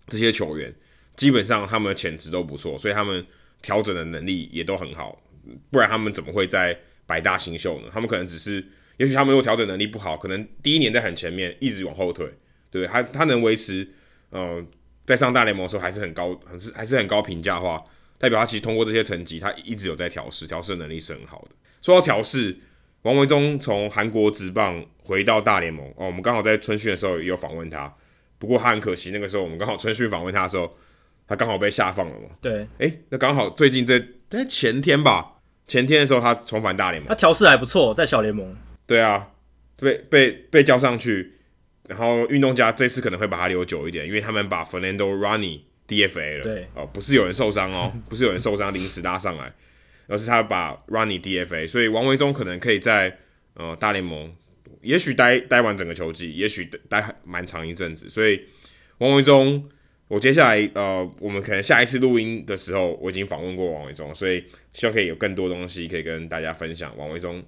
[0.09, 0.74] 这些球员，
[1.16, 3.26] 基本上他们的潜质都不错，所以他们
[3.61, 5.22] 调整的能力也都很好，
[5.70, 7.88] 不然他们怎么会在百大新秀呢？
[7.92, 8.66] 他们可能只是，
[8.97, 12.32] 也许他们如果调整能力不好，可能第一年在很前面，一直往后退，
[12.70, 12.86] 对？
[12.86, 13.88] 他他能维持，
[14.30, 14.64] 呃，
[15.05, 17.82] 在上大联盟的时候还是很高，还是还是很高评价的话，
[18.18, 21.51] 代表他其实通过这些成绩，他一直有在调试，调试能力是很好的。
[21.82, 22.59] 说到调试。
[23.03, 27.94] 王维忠从韩国职棒回到大联盟哦，我们刚好在春训的时候也有访问他，
[28.36, 30.76] 不过他很可惜，那个时候我们刚好春训访问他的时候，
[31.28, 32.30] 他刚好被下放了嘛。
[32.40, 33.97] 对，哎、欸，那刚好最近这
[34.28, 35.34] 在前天吧，
[35.68, 38.57] 前天的时候他重返大联盟，他调试还不错，在小联盟。
[38.87, 39.32] 对啊，
[39.78, 41.32] 被被被叫上去，
[41.89, 46.43] 然后运动家这次可能会把他留久一点，因为他们把 Fernando Ronnie DFA 了。
[46.43, 49.53] 对，哦，不是有人受伤哦，不是有人受伤临时拉上来。
[50.09, 53.18] 而是他把 Ronnie DFA，所以王维中可能可以在
[53.55, 54.32] 呃大联盟，
[54.80, 58.09] 也许待待完整个球季，也许待蛮长一阵子。
[58.09, 58.41] 所以
[58.99, 59.68] 王维中，
[60.07, 66.97] 我接下来呃，我们可能下一次录音的时候，我已经访问过王维中，所以希望可以有更多东西可以跟大家分享。
[66.97, 67.43] 王维中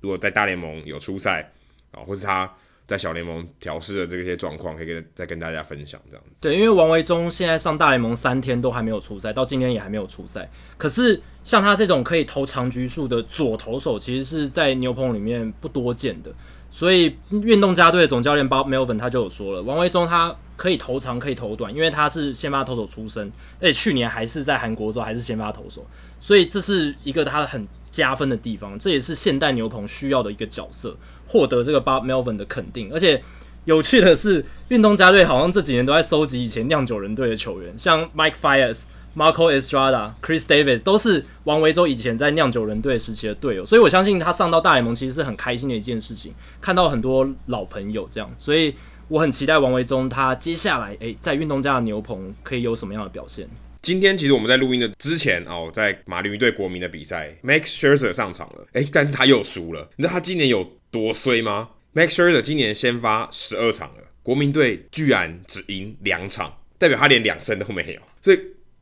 [0.00, 1.52] 如果在大联盟有出赛
[1.92, 2.50] 啊，或是他。
[2.86, 6.42] 在小联盟调试的这些状况，可以跟再跟大家分享这样子。
[6.42, 10.50] 对，因为王维忠现在上大联盟三天都还没有出赛，到今天也还没有出赛。
[10.76, 16.34] 可是像他这种可以投长局数的左投手，其实是在牛棚里面不多见的。
[16.68, 23.30] 所以运动家队总教练 Bob Melvin 他就有说了，王维忠他可以投长，可以投短，因为他是先发投手出身，
[23.60, 25.86] 而且去年还是在韩国的时候还是先发投手，
[26.18, 30.96] 所以这是一个他很加分的地方，这也是现代牛棚需要的一个角色。
[31.26, 33.22] 获得这个 Bob Melvin 的肯定，而且
[33.66, 48.74] 有趣的是，运动家队好像这几年都在收集以前酿酒人队的球员，像 Mike Fiers、Marco Estrada、Chris Davis 都是王维洲以前在酿酒人队时期的队友，所以我相信他上到大联盟其实是很开心的一件事情，看到很多老朋友这样，所以
[49.06, 53.48] 我很期待王维中他接下来诶在运动家的牛棚可以有什么样的表现。
[53.82, 68.00] 今天其实我们在录音的之前哦，在马林鱼对国民的比赛，Max Scherzer 上场了，诶，但是他又输了，你知道他今年有多衰吗？Max Scherzer 今年先发十二场了，国民队居然只赢两场，代表他连两胜都没有。
[68.20, 68.38] 所以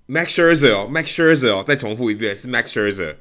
[0.09, 3.17] Max Scherzer 哦，Max Scherzer 哦，再重复一遍，是 Max Scherzer。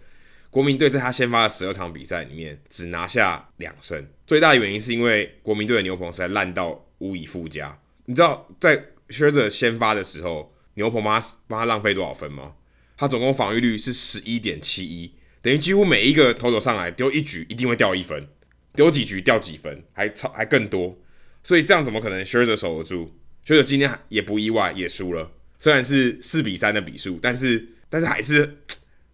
[0.49, 4.07] 国民队在他先发的十二场比赛里面，只拿下两胜。
[4.25, 7.77] 最大的原因是因为国民队的牛棚实在烂到无以复加。
[8.05, 12.53] 你知道在 Scherzer 先发的时候，牛棚帮他帮他浪费多少分吗？
[12.95, 18.27] 他总共防御率是十一点七一，等于几乎每一个投手上来丢一局一定会掉一分，
[18.73, 20.97] 丢几局掉几分，还超还更多。
[21.43, 23.13] 所以这样怎么可能 Scherzer 守得住
[23.45, 28.59] ？Scherzer 今天也不意外也输了，虽然是四比三的比数，但是但是还是。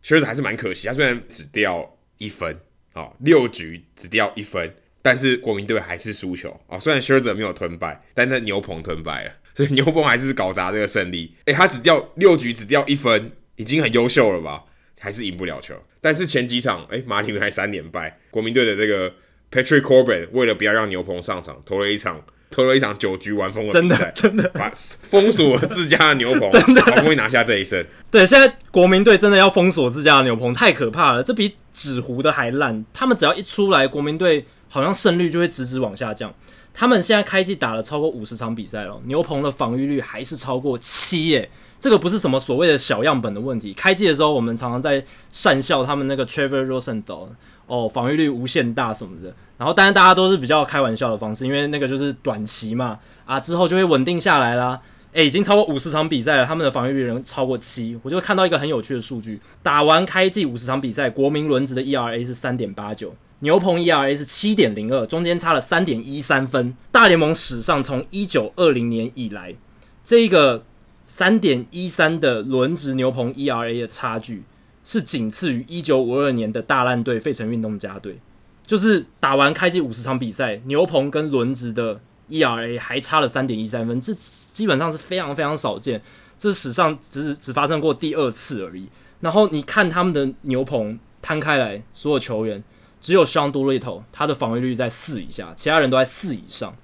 [0.06, 2.60] 确实还是蛮可惜，他虽然只掉一分
[2.92, 6.78] 啊，六局只掉一分，但是国民队还是输球啊。
[6.78, 11.36] 虽然 Scherzer 没有吞败，但那牛棚吞败了，所以牛棚还是搞砸这个胜利。
[11.46, 14.64] 诶，他只掉六局只掉一分，已经很优秀了吧？
[15.00, 15.76] 还是赢不了球。
[16.02, 19.14] 但是前几场，诶，马林鱼还三连败，国民队的这个
[19.52, 22.24] Patrick Corbin 为了不要让牛棚上场，投了一场。
[22.56, 27.84] 投了一场九局完封了，真的真的把封锁了自家的牛棚，真的好不容易拿下这一胜。
[28.12, 32.86] 对，现在国民队真的要封锁自家的牛棚，太可怕了，这比纸糊的还烂。
[32.94, 36.32] 他们只要一出来，国民队好像胜率就会直直往下降。
[36.74, 41.50] 他们现在开季打了超过五十场比赛了，牛棚的防御率还是超过七耶。
[41.80, 43.74] 这个不是什么所谓的小样本的问题。
[43.74, 47.28] 开季的时候，我们常常在讪笑他们那个 Trevor Rosenthal。
[47.66, 54.78] 哦，防御率无限大什么的，然后当然大家都是比较开玩笑的方式，因为那个就是短期嘛，啊之后就会稳定下来啦。
[55.14, 66.74] 诶，已经超过五十场比赛了，他们的防御率能超过七，我就会看到一个很有趣的数据，打完开季五十场比赛，国民轮值的 ERA 是三点八九，牛棚 ERA 是七点零二，中间差了三点一三分。
[66.94, 69.54] 大联盟史上从一九二零年以来，
[70.02, 70.64] 这个
[71.06, 74.44] 三点一三的轮值牛棚 ERA 的差距。
[74.86, 78.18] 是仅次于一九五二年的大烂队费城运动家队，
[78.66, 86.02] 就是打完开季五十场比赛，牛棚跟轮值的 ERA 还差了三点一三分，这基本上是非常非常少见，
[86.38, 88.90] 这史上只只发生过第二次而已。
[89.22, 92.62] 然后你看他们的牛棚摊开来，所有球员
[93.04, 96.76] 只有 Sean Doolittle，他的防御率在四以下，其他人都在四以上，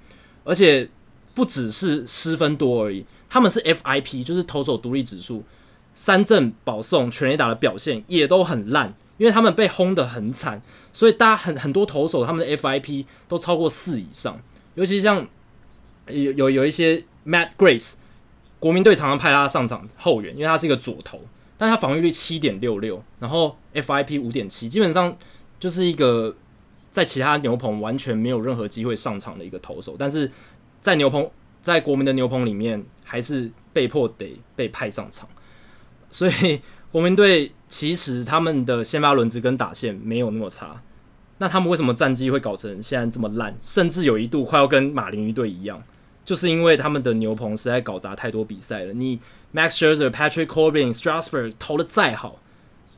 [0.44, 0.88] 而且
[1.34, 5.44] 不只是失分多而已，他们是 FIP，就是投手独立指数。
[5.92, 10.62] 三振、保送、全垒打的表现也都很烂，因为他们被轰得很惨，
[10.94, 14.40] 所以大家很很多投手他们的 FIP 都超过四以上，
[14.76, 15.28] 尤其像
[16.08, 17.96] 有有有一些 Matt Grace，
[18.60, 21.20] 国民队常常派他上场后援，因为他是一个左投，
[21.58, 25.18] 但他防御率七点六六，然后 FIP 五点七，基本上
[25.60, 26.36] 就是一个
[26.90, 30.32] 在其他牛棚完全没有任何机会上场的一个投手，但是
[30.82, 31.30] 在牛棚
[31.62, 35.28] 在国民的牛棚里面，还是被迫得被派上场。
[36.10, 40.82] 所以国民队其实他们的先发轮值跟打线没有那么差，
[41.38, 45.84] 那他们为什么战绩会搞成现在这么烂，甚至有一度快要跟马林鱼队一样，
[46.26, 48.94] 就是因为他们的牛棚实在搞砸太多比赛了。
[48.94, 49.20] 你
[49.54, 52.40] Max Scherzer、Patrick Corbin、Strasburg 投的再好，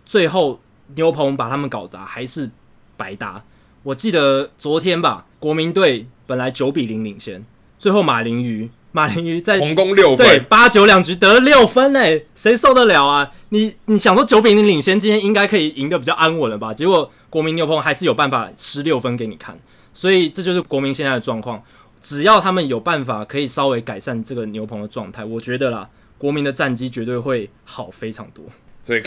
[0.05, 0.62] 最后
[0.96, 2.50] 牛棚把他们搞砸还是
[2.98, 3.44] 白搭。
[3.84, 7.46] 我记得昨天吧，国民队本来九比零领先，
[7.78, 8.70] 最后马林鱼。
[8.94, 13.32] 马林鱼在红攻六分，对八九两局得了六分诶，谁受得了啊？
[13.48, 16.74] 你你想说九比零领先，今天应该可以赢得比较安稳了吧？
[16.74, 19.58] 结果国民牛棚还是有办法失六分给你看，
[19.94, 21.64] 所以这就是国民现在的状况。
[22.02, 25.88] 只要他们有办法可以稍微改善这个牛棚的状态，我觉得啦，
[26.18, 28.44] 国民的战绩绝对会好非常多。
[28.84, 29.02] 所以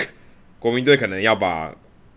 [0.64, 1.70] 国民队可能要把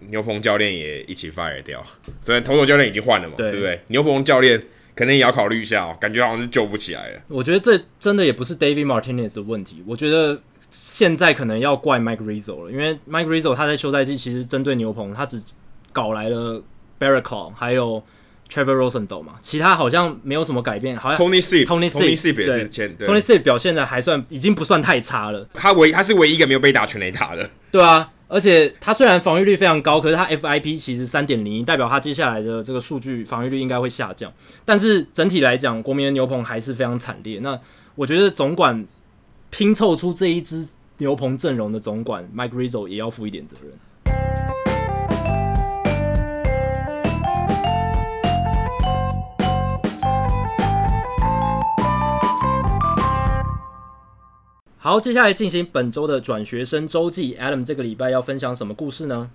[0.08, 1.84] 牛棚教练也一起 fire 掉，
[2.22, 3.82] 虽然投手教练已经换了嘛，对，对不对？
[3.88, 4.64] 牛棚教练。
[4.96, 7.22] 可能也要考虑一下哦，感觉好像是救不起来了。
[7.28, 10.42] 我觉得这真的也不是 David Martinez 的问题，我觉得
[10.72, 15.40] 现在可能要怪 Mike Rizzo 了，因为 Mike Rizzo 他在休赛季其实针对牛棚，他只
[15.94, 16.64] 搞来了
[17.00, 18.02] Call 还有
[18.50, 20.98] Trevor Rosenthal 嘛，其他好像没有什么改变。
[20.98, 25.48] 好像 Tony Sipp，Tony Sipp 也是前对 Tony Sipp 表现的还算已经不算太差了。
[25.54, 27.48] 他唯他是唯一一个没有被打全垒打的。
[27.72, 28.10] 对啊。
[28.30, 34.32] 而且他虽然防御率非常高，可是他 FIP 其实三点零，代表他接下来的这个数据防御率应该会下降。
[34.66, 37.40] 但是整体来讲，国民的牛棚还是非常惨烈。
[37.40, 37.58] 那
[37.96, 38.86] 我觉得总管
[39.50, 40.68] 拼凑出这一支
[40.98, 44.77] 牛棚阵容的总管 Mike Rizzo 也要负一点责任。
[54.88, 57.36] 好，接下来进行本周的转学生周记。
[57.36, 59.30] Adam 这个礼拜要分享什么故事呢？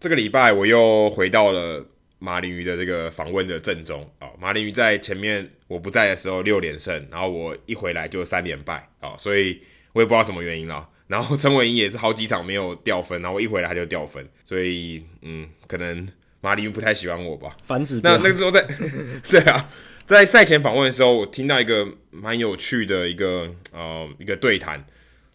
[0.00, 1.86] 这个礼拜我又回到了
[2.18, 4.26] 马林鱼的这个访问的阵中啊。
[4.40, 9.60] 马林鱼在前面我不在的时候六连胜，然后我一回来就三连败啊，所以
[9.92, 10.88] 我也不知道什么原因了。
[11.06, 16.08] 然后陈伟英也是好几场没有掉分，然后我一回来他就掉分，所以嗯，可能
[16.40, 17.56] 马林鱼不太喜欢我吧。
[17.62, 18.16] 反指标。
[18.16, 18.66] 那那个时候在
[19.30, 19.70] 对啊。
[20.08, 24.82] 在赛前访问的时候，我听到一个蛮有趣的一个呃一个对谈，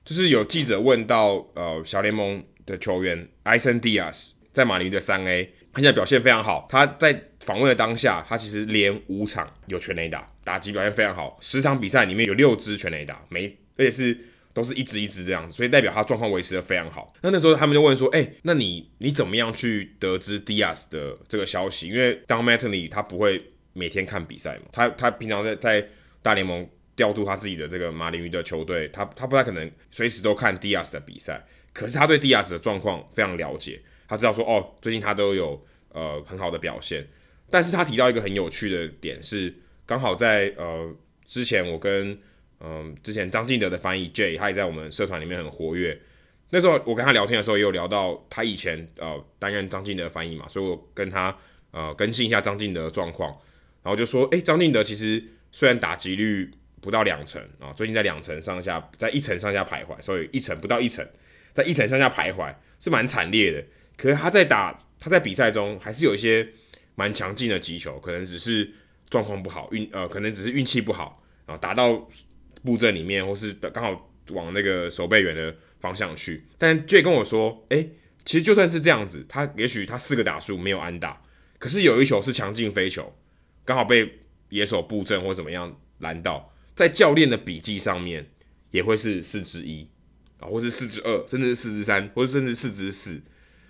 [0.04, 6.68] 就是有记者问到呃小联盟的球员埃森·迪亚斯在马林的三 A，他现在表现非常好。
[6.72, 13.46] 他在访问的当下，他其实连五场有全垒打，打击表现非常好，十场比赛里面有六支全垒打，每
[13.78, 14.18] 而且是
[14.56, 17.14] 都是一支一支这样子，所以代表他状况维持得非常好。
[17.22, 21.90] 那那时候他们就问说，哎、那你你怎么样去得知 Diaz 的这个消息？
[21.90, 23.52] 因为 Don Mattingly 他不会。
[23.74, 25.86] 每天看比赛嘛，他他平常在在
[26.22, 37.08] 大联盟调度他自己的这个马林鱼的球队，他他不太可能随时都看 Diaz 的比赛，可是他对 Diaz 的状况非常了解，他知道说哦，最近他都有呃很好的表现，
[37.50, 39.54] 但是他提到一个很有趣的点是，
[39.86, 40.96] 刚好在呃
[41.26, 42.18] 之前我跟
[42.66, 46.00] 嗯、之前张敬德的翻译 J，他也在我们社团里面很活跃，
[46.52, 51.38] 那时候我跟他聊天的时候也有聊到他以前呃担任张进德翻译嘛，所以我跟他
[51.72, 53.38] 呃更新一下张进德的状况。
[53.84, 56.50] 然后就说，诶，张定德其实虽然打击率
[56.82, 61.06] 不到两成啊，最近在两成上下，在一成上下徘徊，所以一成不到一成，
[61.54, 63.64] 在一成上下徘徊是蛮惨烈的。
[63.96, 66.48] 可是他在打，他在比赛中还是有一些
[66.96, 68.72] 蛮强劲的击球，可能只是
[69.10, 72.10] 状况不好，运呃，可能只是运气不好啊，打到
[72.64, 76.46] 布阵里面，或是刚好往那个守备员的方向去。
[76.58, 77.92] 但 J 跟我说，诶，
[78.26, 81.22] 其实就算是这样子，他也许他四个打数没有安打，
[81.60, 83.16] 可是有一球是强劲飞球。
[83.66, 88.30] 刚好被野手布阵或怎么样拦到，在教练的笔记上面
[88.72, 89.90] 也会是四之一
[90.40, 93.22] 啊，或是四之二，甚至是四之三，或者甚至四之四，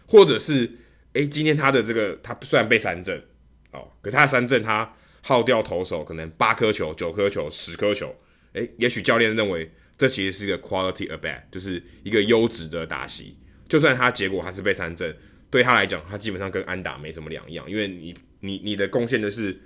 [0.07, 0.71] 或者是
[1.13, 3.23] 诶，今天他的这个他虽然被三振
[3.71, 8.15] 哦，可他的三振他耗掉投手可能八颗球、九颗球、十颗球，
[8.53, 13.37] 诶，也许教练认为这其实是一个 quality abat，就是一个优质的打席，
[13.69, 15.15] 就算他结果还是被三振，
[15.51, 19.61] 对他来讲，他基本上跟安打没什么两样，因为你你你的贡献的是。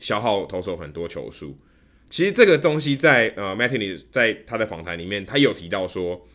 [0.00, 1.56] 消耗投手很多球数，
[2.08, 6.26] 其实这个东西在呃 m a t t i n y 在他的访谈里面，他有提到说，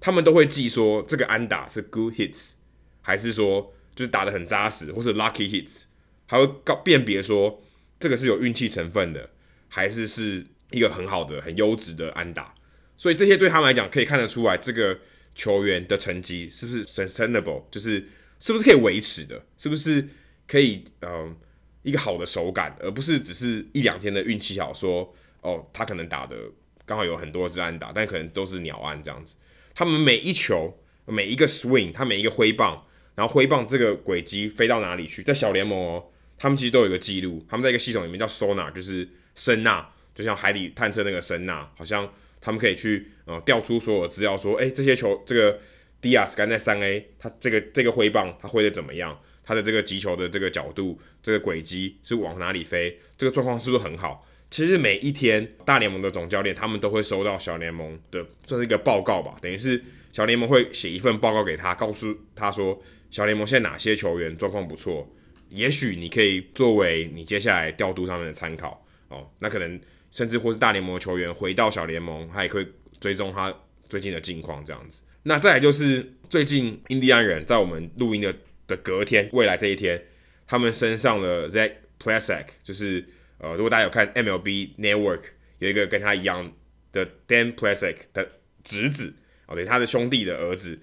[0.00, 2.54] 他们都会记说这个安打是 good hits，
[3.00, 5.84] 还是说就是打得很扎实，或是 lucky hits，
[6.26, 7.62] 还会告辨别说
[8.00, 9.30] 这个是有运气成分的，
[9.68, 12.52] 还是是一个很好的、很优质的安打。
[12.96, 14.98] 所以这些对他们来讲，可以看得出来这个
[15.36, 18.08] 球员的成绩是不是 sustainable，就是
[18.40, 20.08] 是不是可以维持的，是不是
[20.48, 21.36] 可以嗯。
[21.84, 24.74] 一个好的手感，而不是只是一两天的运气好。
[24.74, 26.36] 说哦，他可能打的
[26.84, 29.36] 刚好有很多支安打，但可能都是鸟安这样子。
[29.74, 36.06] 他们每一球、每一个 swing，他每一个挥棒，然后挥棒这个轨迹飞到哪里去，在小联盟哦，
[36.38, 37.44] 他们其实都有一个记录。
[37.48, 42.10] 他们在一个系统里面叫 sonar，就是声呐，就像海底探测那个声呐，好像
[42.40, 45.60] 他们可以去呃调出所有资料，说哎，这些球这个
[46.00, 49.20] Diaz 刚在三 A，他这个这个挥棒他挥的怎么样？
[49.44, 52.98] 他的这个击球的这个角度，这个轨迹是往哪里飞？
[53.16, 54.26] 这个状况是不是很好？
[54.50, 59.82] 其实每一天大联盟的总教练他们都会收到小联盟的这是一个报告吧，等于是
[60.12, 62.80] 小联盟会写一份报告给他，告诉他说
[63.10, 65.12] 小联盟现在哪些球员状况不错，
[65.48, 69.28] 也许你可以作为你接下来调度上面的参考哦。
[69.40, 69.80] 那可能
[70.12, 72.68] 甚至或是大联盟的球员回到小联盟，他也可以
[73.00, 73.52] 追踪他
[73.88, 75.02] 最近的近况这样子。
[75.24, 78.32] 那再来就是最近印第安人在我们录音的。
[78.66, 80.04] 的隔天，未来这一天，
[80.46, 83.06] 他们身上了 Zach Plesac，就是
[83.38, 85.20] 呃，如果大家有看 MLB Network，
[85.58, 86.52] 有一个跟他一样
[86.92, 89.14] 的 Dan Plesac 的侄子，
[89.46, 90.78] 哦，对，他的兄弟的儿子，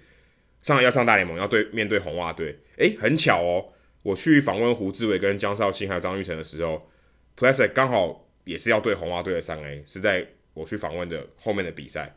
[0.62, 3.74] 上要上大联盟，要对面对红袜队，诶，很巧哦，
[4.04, 6.90] 我去访问胡志伟跟江少卿还有张玉成的时候
[7.38, 12.16] ，Plesac 刚好也是要对红袜队的三 A，是在我去访问的后面的比赛，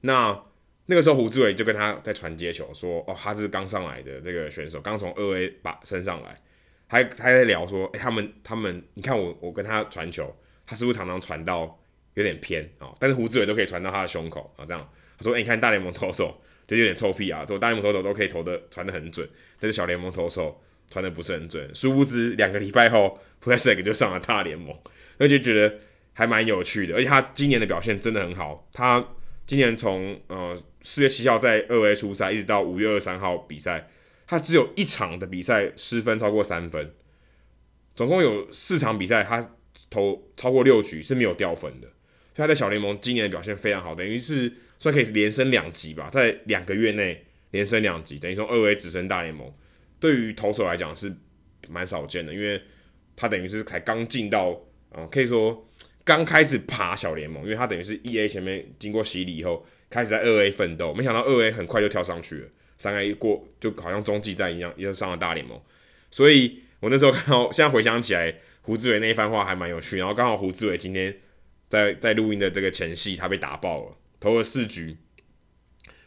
[0.00, 0.42] 那。
[0.86, 6.38] 那个时候胡志伟就跟他在传接球，说：“哦，他是刚上来的这个选手，刚从二 A 把升上来。”
[6.86, 11.80] 还还在聊说：“诶，他们他们，你看我我跟他传球，他是不是常常传到
[12.12, 12.92] 有点偏啊？
[13.00, 19.26] 但是胡志伟都可以传到他的胸口啊，这样他说：‘诶，你看大联盟投手就有点臭屁啊，说大联盟投手都可以投的传的很准，
[19.58, 24.78] 但是小联盟投手传的不是很准。’殊不知两个礼拜后，Plesac 就上了大联盟，
[25.16, 25.78] 那就觉得
[26.12, 26.94] 还蛮有趣的。
[26.94, 29.02] 而且他今年的表现真的很好，他
[29.46, 30.54] 今年从呃。
[30.84, 33.88] 四月七号在二 A 出赛，一直到五月二十三号比赛，
[34.26, 36.94] 他只有一场的比赛失分超过三分，
[37.96, 39.56] 总共有四场比赛他
[39.88, 49.50] 投超过六局是没有掉分的，所以他在小联盟今年的表现非常好，等于是算可以连升两级吧，在两个月内连升两级，等于从二 A 直升大联盟，
[49.98, 51.10] 对于投手来讲是
[51.70, 52.60] 蛮少见的，因为
[53.16, 54.60] 他等于是才刚进到，
[54.90, 55.66] 嗯，可以说
[56.04, 59.64] 刚开始爬小联盟，因为他等于是一 A 前面经过洗礼以后。
[59.94, 65.62] 开始在二 A 奋斗，没想到二 A 很快就跳上去了，三 A 过就好像中继站一样，又上了大联盟。
[66.10, 69.96] 所以我那时候看到，现在回想起来胡志伟那一番话还蛮有趣。
[69.96, 71.16] 然后刚好胡志伟今天
[71.68, 74.96] 在在录音的这个前夕，他被打爆了，投了四局，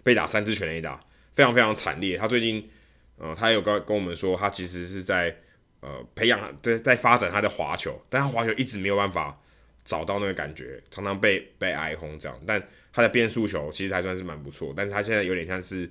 [0.04, 1.00] 被打三支全垒打，
[1.34, 2.18] 非常非常惨烈。
[2.18, 2.70] 他最近，
[3.18, 5.34] 呃，他有跟跟我们说，他其实是在
[5.80, 9.38] 呃培养，对，在发展他的滑球，但他滑球一直没有办法
[9.86, 12.38] 找到那个感觉，常常被被挨轰这样。
[12.46, 12.62] 但
[12.98, 15.88] 他的变速球其实还算是蛮不错，但是他现在有点像是。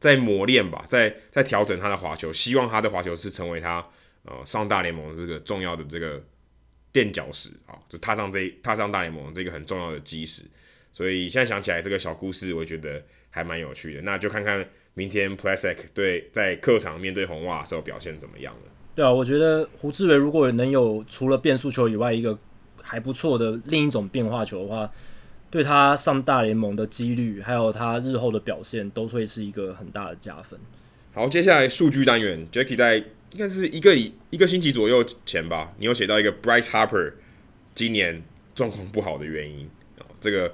[0.00, 3.82] 在磨练吧，在在调整他的滑球，希望他的滑球是成为他
[4.24, 6.22] 呃上大联盟这个重要的这个
[6.92, 10.42] 垫脚石啊，就踏上这踏上大联盟这个很重要的基石。
[10.92, 14.02] 所以现在想起来这个小故事，我觉得还蛮有趣的。
[14.02, 18.72] 那就看看明天 Plesac 对在客场面对红袜时候表现怎么样了。
[18.94, 22.38] 对啊，我觉得胡志伟如果能有除了变速球以外一个
[22.82, 24.92] 还不错的另一种变化球的话。
[25.54, 30.58] 对他上大联盟的几率，还有他日后的表现，都会是一个很大的加分。
[31.12, 33.94] 好，接下来数据单元，Jacky 在应该是一个
[34.30, 37.12] 一个星期左右前吧，你有写到一个 Bryce Harper
[37.72, 38.20] 今年
[38.56, 40.52] 状况不好的原因啊，这个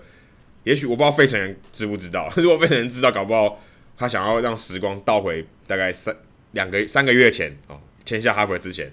[0.65, 3.59] 也许我不知道费城人知不知道， 如果费城人知道，搞不好
[3.97, 6.15] 他想要让时光倒回大概三
[6.53, 8.93] 两个三个月前哦，签下 Harper 之前，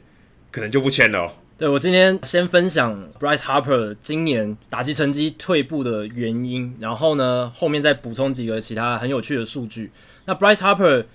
[0.51, 1.39] 可能就不签了。
[1.60, 9.89] 对，我今天先分享 Bryce Harper 今年打击成绩退步的原因，然后呢，后面再补充几个其他很有趣的数据。
[10.26, 11.05] 那 Bryce Harper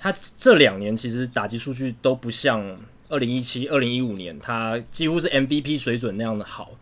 [0.00, 2.80] 他这两年其实打击数据都不像
[3.10, 6.72] 二零一七、二零一五年，他几乎是 MVP 水准那样的好。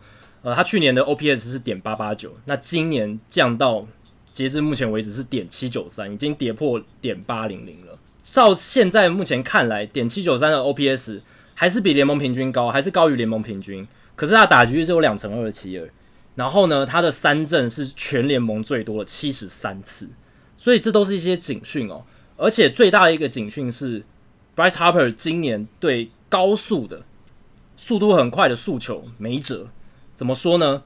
[0.41, 3.85] 呃，他去年的 OPS 是点八八九，那今年降到
[4.33, 7.99] 截至目前为止是点七九三，已经跌破点八零零了。
[8.23, 11.19] 照现在目前看来，点七九三的 OPS。
[11.61, 13.87] 还是比联盟平均高，还是高于联盟平均。
[14.15, 15.87] 可是他打击率只有两成二七二，
[16.33, 20.09] 然后呢，他的三振是全联盟最多的七十三次，
[20.57, 22.03] 所以这都是一些警讯哦。
[22.35, 24.03] 而且最大的一个警讯是
[24.55, 27.05] ，Bryce Harper 今年对高速的
[27.77, 29.67] 速度很快的速球没辙。
[30.15, 30.81] 怎么说呢？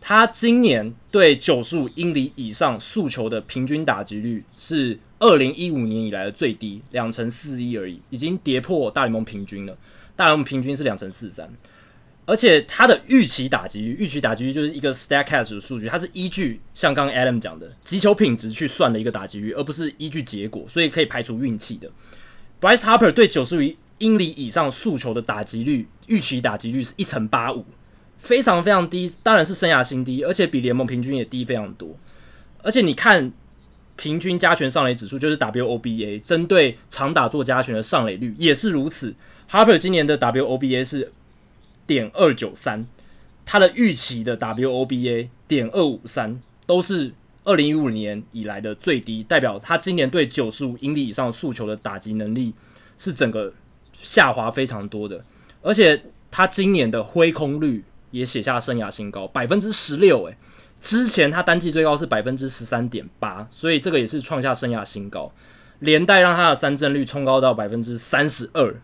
[0.00, 9.76] 他今年对九十五英里以上速球的平均打击率是二零一五年以来的最低，两成四一而已，已经跌破大联盟平均了。
[10.22, 11.50] 大联盟平均是两成四三，
[12.26, 21.90] 而且他的预期打击率，预期打击率就是一个 Statcast 的数据，它是依据像刚刚 Adam 讲的击球品质去算的一个打击率，而不是依据结果，所以可以排除运气的。
[22.60, 27.66] Bryce Harper 对九十五英里以上速球的打击率，预期打击率是一成八五，
[28.16, 31.96] 非常非常低，当然是生涯新低，而且比联盟平均也低非常多。
[32.62, 33.32] 而且你看
[33.96, 39.12] 平均加权上垒指数，就是 WOBA，针对长打做加权的上垒率也是如此。
[39.52, 41.12] Harper 今年的 WOBA 是
[41.86, 42.86] 点二九三，
[43.44, 47.12] 他的预期的 WOBA 点二五三，都是
[47.44, 52.54] 二零一五年以来的最低，代表他今年对九十五英里以上速球的打击能力
[52.96, 53.52] 是整个
[53.92, 55.22] 下滑非常多的，
[55.60, 60.36] 而且他今年的挥空率也写下生涯新高，百分之十六，诶，
[60.80, 65.30] 之前他单季最高是百分之十三点八，所以这个也是创下生涯新高，
[65.80, 68.74] 连带让他的三振率冲高到百分之三十二。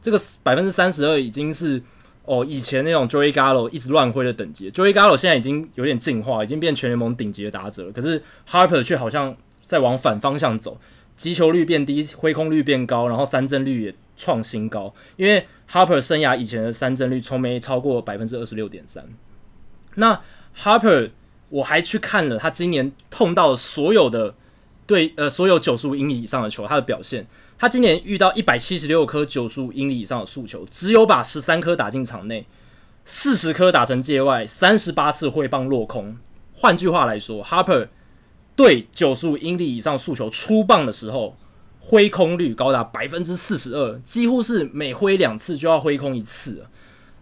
[0.00, 1.82] 这个百分之三十二已经是
[2.24, 4.70] 哦，以前那种 Joey Gallo 一直乱挥的等级。
[4.70, 7.92] Joey Gallo 现在已经有点进化，已经变全联盟顶级的打者了。
[7.92, 10.78] 可是 Harper 却好像在往反方向走，
[11.16, 14.94] 击球率变低，挥空率变高，然后三振率也创新高。
[15.16, 19.04] 因为 Harper 生涯以前的三振率从没超过百分之二十六点三。
[19.94, 20.20] 那
[20.56, 21.10] Harper
[21.48, 24.34] 我还去看了他今年碰到所有的
[24.86, 27.26] 对呃所有九十五英里以上的球，他的表现。
[27.58, 32.46] 他今年遇到一百七十六颗九十五英里以上的速球，只有把十三颗打进场内，
[33.04, 36.16] 四十颗打成界外，三十八次挥棒落空。
[36.54, 37.88] 换句话来说，Harper
[38.54, 41.36] 对九十五英里以上速球出棒的时候，
[41.80, 46.64] 挥空率高达百分之四十二，几乎是每挥两次就要挥空一次。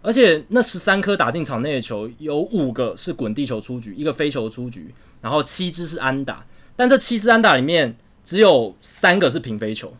[0.03, 6.45] 而且那十三颗打进场内的球，有五个是滚地球出局，一个飞球出局，然后七支是安打。
[6.77, 9.95] 但这七支安打里面，只有三个是平飞球。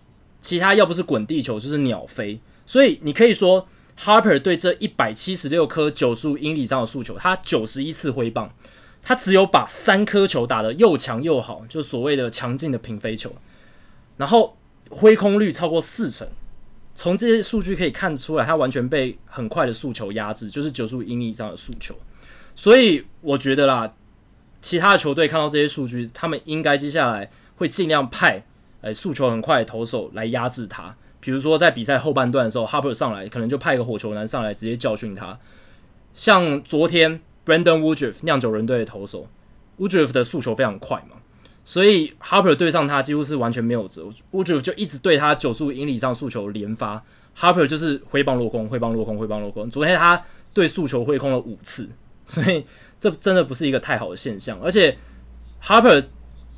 [0.47, 3.67] 其他要不是滚地球就是鸟飞，所以你可以说
[3.99, 8.55] Harper 对这一百七十六颗九十五英里以上的速球，他九十一次挥棒，
[9.03, 13.35] 他只有把三颗球打得又强又好，就所谓的强劲的平飞球，
[14.19, 14.57] 然后
[14.89, 16.29] 挥空率超过四成。
[16.95, 21.93] 从这些数据可以看出来，他完全被很快的速球压制，就是九十五英里以上的速球。
[22.55, 23.93] 所以我觉得啦，
[24.63, 28.45] 其他的球队看到这些数据，他们应该接下来会尽量派。
[28.83, 30.95] 哎，速球很快投手来压制他。
[31.21, 35.39] 比如说，在比赛后半段的时候，Harper 上来，可能就派一个火球男上来，直接教训他。
[36.13, 39.29] 像昨天 Brandon Woodruff 酿酒人队的投手
[39.79, 41.17] ，Woodruff 的速球非常快嘛，
[41.65, 44.07] 所以 Harper 对上他几乎是完全没有辙。
[44.33, 47.03] Woodruff 就一直对他九十五英里上速球连发
[47.37, 49.69] ，Harper 就是挥棒落空，挥棒落空，挥棒落空。
[49.69, 50.23] 昨天他
[50.55, 51.89] 对速球挥空了五次，
[52.25, 52.65] 所以
[53.01, 54.61] 这真的不是一个太好的现象。
[54.63, 54.97] 而且
[55.63, 56.05] Harper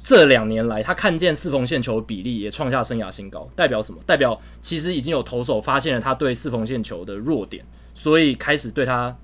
[0.02, 3.98] 这两年来，他看见四缝线球比例也创下生涯新高，代表什么？
[4.06, 9.16] 代表其实已经有投手发现了他对四缝线球的弱点，所以开始对他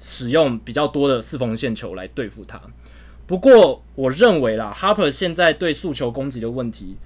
[0.00, 2.60] 使用比较多的四缝线球来对付他。
[3.26, 6.96] 不过，我认为啦，Harper 现在对速球攻击的问题，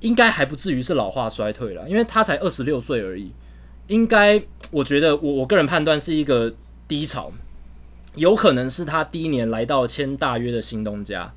[0.00, 3.32] 应该还不至于是老化衰退了，因为他才二十六岁而已。
[3.88, 6.54] 应该，我觉得我我个人判断是一个
[6.88, 7.32] 低潮，
[8.14, 11.34] 有可能是他第一年来到签大约的新东家，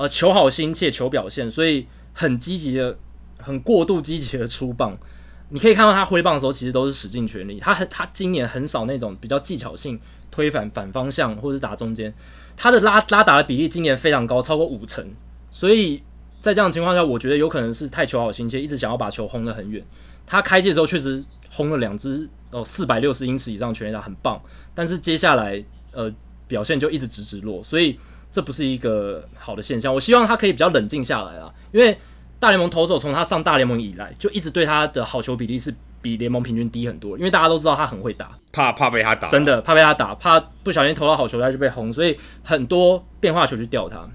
[0.00, 2.98] 呃，求好心切，求表现，所以很积极的、
[3.38, 4.96] 很过度积极的出棒。
[5.50, 7.60] 你可以看到他挥棒的时候，其实都是使尽全力。
[7.60, 10.00] 他很，他今年很少那种比较技巧性
[10.30, 12.14] 推反反方向或者打中间。
[12.56, 15.06] 他的拉拉打的比例今年非常高，超过五成，
[15.50, 16.02] 所以
[16.40, 19.84] 在这样的情况下，我觉得有可能是太求好心切，一直想要把球轰得很远。
[20.26, 24.40] 他开季的时候确实轰了两支哦，四百六十英尺以上全垒打，很棒。
[24.74, 25.62] 但是接下来
[25.92, 26.10] 呃
[26.48, 27.98] 表现就一直直直落，所以
[28.32, 29.92] 这不是一个好的现象。
[29.94, 31.96] 我希望他可以比较冷静下来啊，因为
[32.38, 35.74] 大联盟投手从他上大联盟以来，就一直对他的好球比例是。
[36.02, 44.08] 比联盟平均低很多，因为大家都知道他很会打，怕怕被他打，真的怕被他打，怕不小心投到好球他就被轰，所以很多变化球去吊他。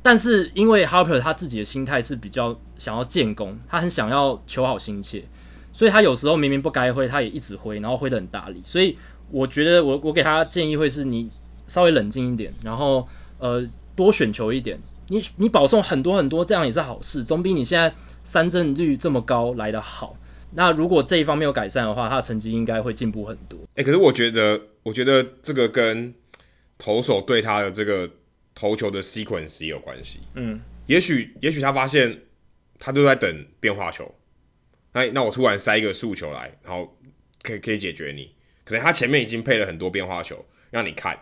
[0.00, 5.22] 但是因为 Harper 他自己的心态是比较想要建功，他很想要求好心切，
[5.70, 8.62] 所以他有时候明明不该挥，他也一直挥，然后挥得很大力。
[8.64, 8.96] 所以
[9.30, 11.28] 我觉得我我给他建议会是你
[11.66, 13.06] 稍微冷静一点，然后
[13.38, 13.66] 呃
[13.96, 14.78] 多选球一点，
[15.08, 17.92] 你你保送很多很多，这样也是好事，总比你现在
[18.22, 20.16] 三振率这么高来的好。
[20.52, 23.58] 那如果这一方面有改善的话，他的成绩应该会进步很多。
[23.74, 26.14] 哎、欸，可是我觉得，我觉得这个跟
[26.78, 28.10] 投手对他的这个
[28.54, 30.20] 投球的 sequence 也有关系。
[30.34, 32.22] 嗯，也许，也许他发现
[32.78, 34.14] 他都在等变化球，
[34.92, 36.96] 那那我突然塞一个速球来，然后
[37.42, 38.32] 可以可以解决你。
[38.64, 41.18] 可能他前面已经配了很多变化球让你看，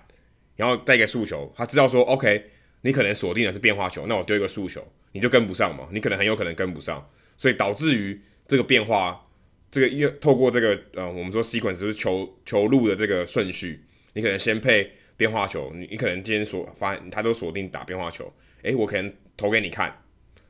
[0.57, 2.51] 然后再一个速球，他知道说 OK，
[2.81, 8.21] 你可能锁定的是变化球，那我丢一个速球，你就跟不上嘛，你可能很有可能跟不上，所以导致于。
[8.49, 9.25] 这个变化，
[9.73, 13.81] 这个因为透过这个呃，我们说 sequence 就是球球路的这个顺序，
[14.13, 20.01] 你可能先配变化球，你你可能今天锁发他都锁定打变化球，诶，我可能投给你看，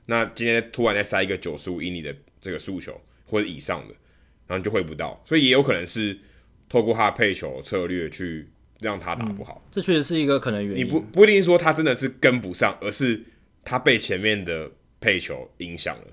[0.09, 3.95] 那今天突然再塞一个九十五英里的这个速球或者以上的，
[4.47, 6.19] 然后你就挥不到，所以也有可能是
[6.69, 8.47] 透过他的配球策略去
[8.81, 10.85] 让他打不好，嗯、这确实是一个可能原因。
[10.85, 13.23] 你不不一定说他真的是跟不上，而是
[13.65, 14.71] 他被前面的
[15.01, 16.05] 配球影响了。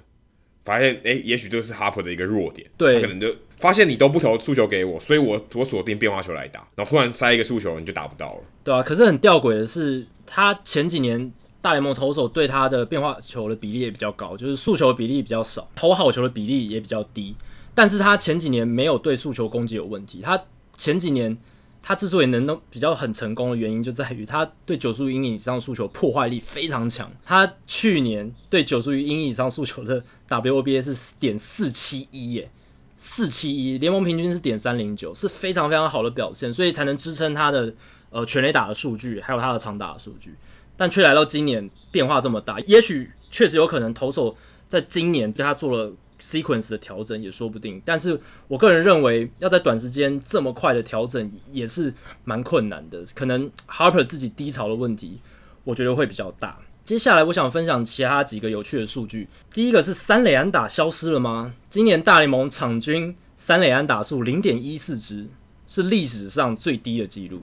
[0.63, 8.81] 发现哎，也许这是 Harper 的一个弱点，对，可能就发现你都不投速球给我，所以我我锁定变化球来打，然后突然塞一个速球，你就打不到了，对啊。
[8.81, 17.35] 可是很吊诡的是，他前几年大联盟投手对他的变化球的比例也比较高，就是速球的比例比较少，投好球的比例也比较低，
[17.75, 20.41] 但是他前几年没有对速球攻击有问题，他
[20.77, 21.37] 前几年。
[21.85, 27.11] 他之所以能能比较很成功的原因，就在于他对九十五英里以上速球破坏力非常强。
[27.25, 32.49] 他去年对九十五英里以上速球的 WOBA 是点四七一耶，
[32.95, 37.73] 四七一，联盟平均是点三零九，是非常非常好的表现，所以才能支撑他的
[38.11, 40.33] 呃全垒打的数据，还有他的长打的数据。
[40.77, 44.37] 但却来到今年变化这么大，也许确实有可能投手
[44.69, 45.93] 在今年对他做了。
[46.23, 48.17] Sequence 的调整也说不定，但是
[48.47, 51.93] 我个人认为要在短时间这么快的调整也是
[52.23, 55.19] 蛮困难的，可能 Harper 自己低潮的问题，
[55.65, 56.57] 我觉得会比较大。
[56.85, 61.53] 接下来我想分享其他几个有趣的数据，第一个是三垒安打消失了吗？
[61.69, 65.27] 今年大联盟场均三垒安打数零点一四支，
[65.67, 67.41] 是历史上最低的记录。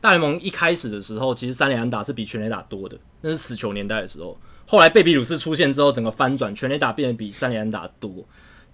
[0.00, 4.36] 大联盟一开始的时候，其实三垒安打是比全垒打多的，那是死球年代的时候。
[4.70, 8.26] 后来贝比鲁斯出现之后，整个翻转，全垒打变得比三垒打多。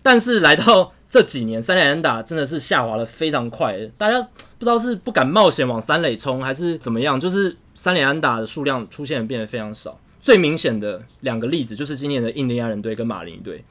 [0.03, 3.79] 但是来到这几年，三垒打真的是下滑的非常快。
[3.97, 4.21] 大家
[4.59, 10.01] 不知道是不敢冒险往三垒冲，还是怎么样，就是三垒打的数量出现变得非常少。
[10.21, 13.65] 最明显的两个例子就是今年的印第安人队跟马林队。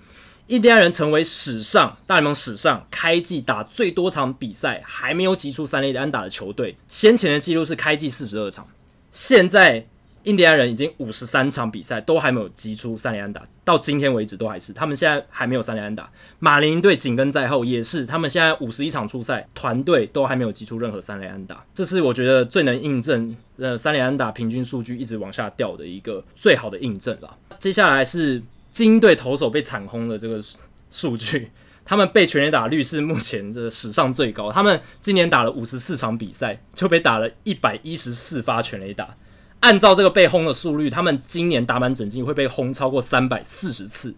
[0.48, 8.66] 印第安人成为史上大联盟史上开季打最多场比赛还没有击出三垒安打的球队，先前的记录是开季四十二场，
[9.12, 9.88] 现在。
[10.24, 16.10] 印第安人已经五十三场比赛都还没有击出三连安打，到今天为止都还是，他们现在还没有三连安打。
[16.40, 21.66] 马林队紧跟在后，也是他们现在五十一场出赛，团队都还没有击出任何三连安打。
[21.74, 27.38] 这是我觉得最能印证呃三连安打平均数据一直往下掉的一个最好的印证了。
[27.60, 28.42] 接下来是
[28.72, 30.42] 金队投手被惨轰的这个
[30.90, 31.52] 数据，
[31.84, 39.14] 他们被全垒打率是目前这史上最高，他们今年打了五十四场比赛就被打了一百一十四发全垒打。
[39.64, 44.14] 按照这个被轰的速率，他们今年打满整季会被轰超过三百四十次。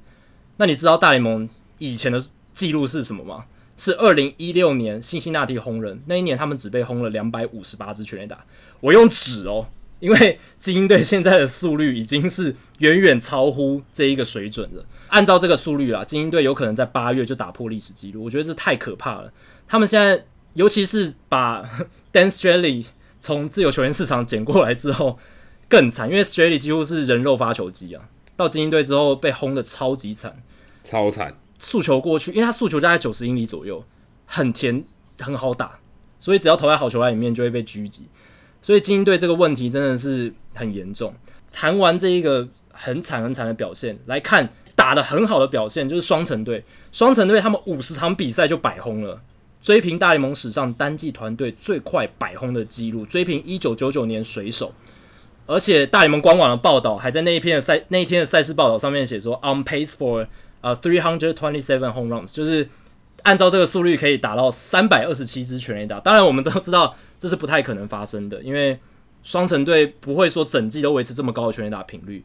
[0.57, 1.47] 那你知道大联盟
[1.77, 3.45] 以前的记录是什么吗？
[3.77, 8.43] 是二零一六年辛辛那提轰人那一年，他们只被轰了两百五十八支全垒打。
[8.79, 9.67] 我用纸哦，
[9.99, 14.83] 因为精英队现在的速率已经是远远超乎这一个水准了。
[15.09, 18.23] 按照这个速率啦，精英队有可能在八月就打破历史纪录。
[18.23, 19.31] 我觉得这太可怕了。
[19.67, 21.63] 他们现在，尤其是把
[22.11, 22.85] Dan Straily
[23.19, 25.19] 从自由球员市场捡过来之后，
[25.67, 28.09] 更惨，因为 Straily 几乎是人肉发球机啊。
[28.35, 30.43] 到精英队之后被轰得超级惨，
[30.83, 31.37] 超惨。
[31.57, 33.83] 速球过去，因为他速球大概九十英里左右，
[34.25, 34.83] 很甜，
[35.19, 35.79] 很好打，
[36.19, 38.07] 所以只要投在好球袋里面就会被狙击。
[38.61, 41.13] 所以精英队这个问题真的是很严重。
[41.53, 46.63] 谈完这一个很惨很惨的表现，来看打得很好的表现，就是双城队。
[46.91, 49.21] 双城队他们五十场比赛就百轰了，
[49.61, 54.73] 追平大联盟史上单季团队最快百轰的记录，追平一九九九年水手。
[55.47, 60.25] 而且大联盟官网的报道还在那一篇的赛那一天的赛事报道上面写说，on pace for
[60.61, 62.67] 呃，three hundred twenty seven home runs，就是
[63.21, 65.99] 按照这个速率可以打到三百二十七支全垒打。
[65.99, 68.79] 当然，我们都知道这是不太可能发生的，因为
[69.23, 72.23] 双城队不会说整季都维持这么高的全垒打频率，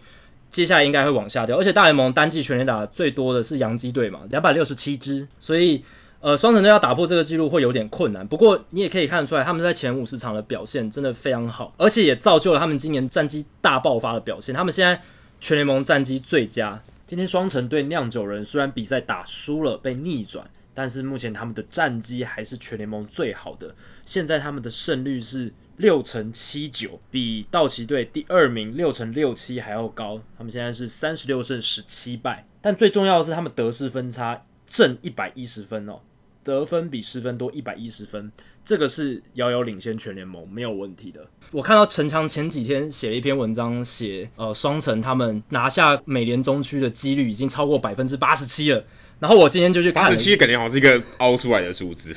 [0.51, 1.59] 接下来应该会往下掉。
[1.59, 5.83] 而且大联盟单季全垒打最多的是洋基队嘛，两百六十七支，所以
[6.21, 8.27] 呃，双城队要打破这个记录会有点困难。
[8.27, 14.55] 不过你也可以看得出来，他们在前五十场的表现真的非常好，而且也造就了他们今年战绩大爆发的表现。
[14.55, 15.01] 他们现在
[15.41, 16.83] 全联盟战绩最佳。
[17.07, 23.75] 今天双城队酿酒人虽然比赛打输了，被逆转，但是目前他们的战绩还是全联盟最好的。
[24.05, 30.21] 现在他们的胜率是六成七九，比道奇队第二名六成六七还要高。
[30.37, 35.99] 他们现在是三十六胜十七败，但最重要的是他们得失分差正一百一十分哦，
[36.43, 38.31] 得分比失分多一百一十分。
[38.62, 41.27] 这个是遥遥领先全联盟，没有问题的。
[41.51, 48.85] 我看到陈强前几天写了一篇文章写，写呃双城他们拿下美联中区的几率已经超过百分之八十七了。
[49.19, 52.15] 然后我今天就去看，八十七感觉好像是一个凹出来的数字，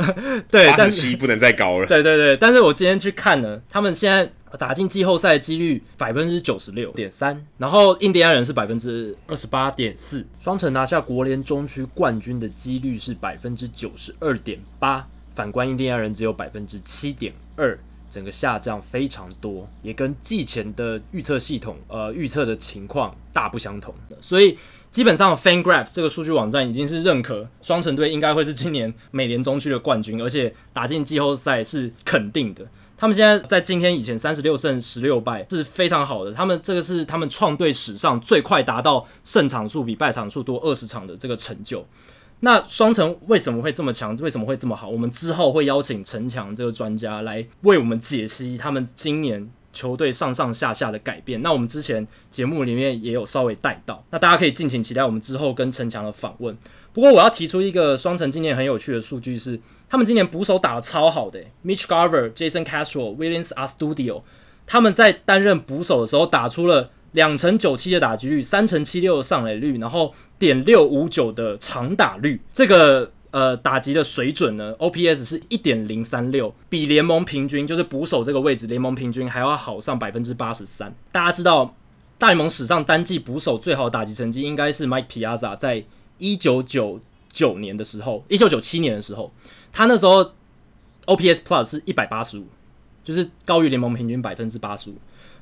[0.50, 1.86] 对，八十七不能再高了。
[1.86, 15.06] 对对对，但是我今天去看了，他们现在打进季后赛的几率百分之九十六点三，然后印第安人是百分之二十八点四，双城拿下国联中区冠军的几率是百分之九十二点八。
[15.34, 17.78] 反观印第安人只有百分之七点二，
[18.08, 23.94] 整个下降非常多，也跟季前的预测系统呃预测的情况大不相同。
[24.18, 24.56] 所以
[24.90, 32.66] 基本上 FanGraphs 这个数据网站已经是认可双城队应该会是今年美联中区的冠军，而且打进季后赛是肯定的。
[32.96, 41.86] 他们现在在今天以前三十六胜十六败是非常好的，他们这个是他们创队史上最快达到胜场数比败场数多二十场的这个成就。
[42.40, 44.14] 那双城为什么会这么强？
[44.16, 44.88] 为什么会这么好？
[44.88, 51.40] 我们之后会邀请陈强这个专家来为我们解析他们今年球队上上下下的改变。
[51.40, 56.56] 那我们之前节目里面也有稍微带到，那大家可以敬请期待我们之后跟陈强的访问。
[56.92, 59.58] 不过我要提出一个双城今年很有趣的数据是，
[59.88, 64.22] 他们今年捕手打得超好的，Mitch Garver、Jason Castro、Williams a Studio，
[64.66, 70.14] 他们在担任捕手的时候打出了两成九七的打击率，三成七六的上垒率，然后。
[70.38, 80.94] 点六五九的长打率，这个呃打击的水准呢，OPS 是一点零三六，比联盟平均就是捕手这个位置联盟平均还要好上百分之八十三。
[81.10, 81.74] 大家知道
[82.18, 85.82] 大联盟史上单季捕手最好的打击成绩应该是 Mike Piazza，在
[86.18, 87.00] 一九九
[87.32, 89.32] 九年的时候，一九九七年的时候，
[89.76, 90.32] 他那时候
[91.04, 92.46] OPS Plus 是一百八十五，
[93.04, 94.94] 就是高于联盟平均百分之八十五。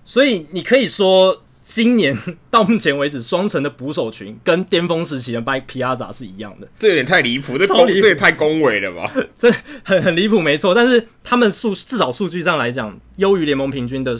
[0.04, 1.40] 所以你可以说。
[1.66, 2.14] 今年
[2.52, 9.10] 到目前为止，双城的捕手群跟巅峰时期的 Mike Piazza 是一样的，这有点太离谱，这公这也太恭维了吧？
[9.34, 9.50] 这
[9.82, 10.74] 很很离谱，没错。
[10.74, 14.14] 但是他们数至少数据上来讲，优于联盟平均的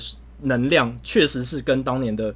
[0.45, 2.35] 能量，确实是跟当年的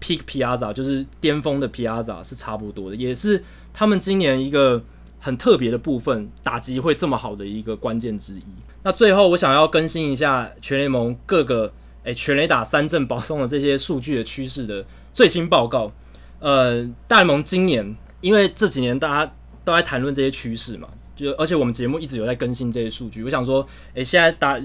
[0.00, 4.82] Peak Piazza 就是巅峰的 Piazza 是差不多的，也是他们今年一个
[5.20, 8.44] 很特别的部分，打击会这么好的一个关键之一。
[8.82, 11.72] 那最后，我想要更新一下全联盟各个。
[12.04, 15.92] 诶，全垒打三振保送的这些数据的趋势的最新报告。
[16.38, 23.22] 呃，大联盟今年因为这几年大家都在谈论这些趋势嘛，就而且我们节目一直有在更新这些数据。
[23.24, 24.58] 我想说，诶，现在打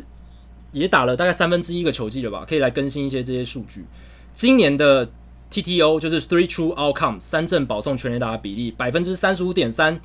[0.72, 3.84] 也打了大概三分之一个球季了吧，可以来更新一些这些数据。
[4.34, 5.12] 今年的
[5.52, 10.00] TTO 就是 Three True Outcomes 三振保送全垒打的比例百分之三十五点三，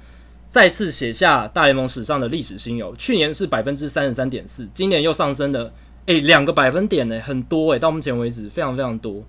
[0.48, 2.96] 再次写下大联盟史上的历史新猷。
[2.96, 5.72] 去年是百分之三十三点四，今年又上升了。
[6.06, 9.22] 诶，两个百分点呢，很多诶，到目前为止非常非常多。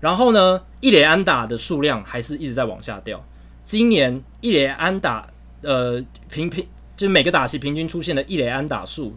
[0.00, 3.24] 然后呢，一垒安打的数量还是一直在往下掉。
[3.64, 5.26] 今年一垒安打，
[5.62, 9.16] 呃，平平就是每个打席平均出现的一垒安打数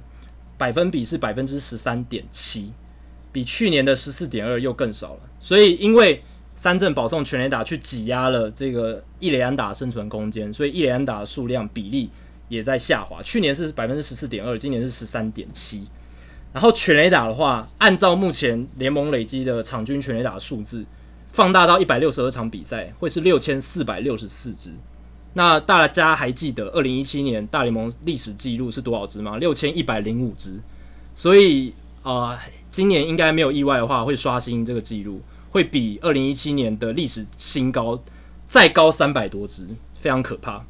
[0.57, 2.71] 百分比是百分之十三点七，
[3.33, 5.19] 比去年的十四点二又更少了。
[5.41, 6.23] 所以因为
[6.59, 12.09] 三振保送全垒打去挤压了这个一垒安打生存空间，所以一垒安打的数量比例
[12.49, 13.23] 也在下滑。
[13.23, 15.87] 去年是百分之十四点二，今年是十三点七。
[16.51, 20.83] 然后全垒打的话，按照目前联盟累积的场均全垒打数字，
[21.29, 24.73] 放大到一百六十二场比赛，会是六千四百六十四支。
[25.35, 29.37] 那大家还记得二零一七年大联盟历史记录是多少支吗？
[29.37, 30.59] 六千一百零五支。
[31.15, 31.73] 所以
[32.03, 32.37] 啊、
[32.69, 35.21] 今年应该没有意外的话，会刷新这个记录，
[35.51, 38.03] 会比二零一七年的历史新高
[38.47, 39.67] 再高三百多支，
[39.99, 40.65] 非常可怕。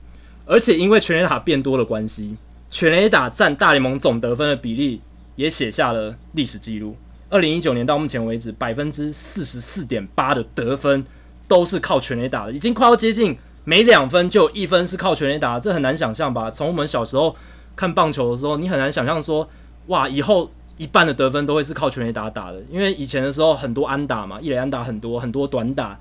[0.45, 2.37] 而且因为全垒打变多的关系，
[2.69, 5.01] 全垒打占大联盟总得分的比例。
[5.35, 6.97] 也写下了历史记录。
[7.29, 11.05] 二零一九年到目前为止，百分之四十四点八的得分
[11.47, 16.51] 都是靠全垒打的，已经快要接近每两分就有一分是靠全垒打，这很难想象吧？
[16.51, 17.33] 从我们小时候
[17.73, 19.49] 看棒球的时候，你很难想象说，
[19.87, 25.99] 哇，以后一半的得分都会是靠全垒打打的，因为以前的时候很多安打嘛，一垒安打很多，很多短打，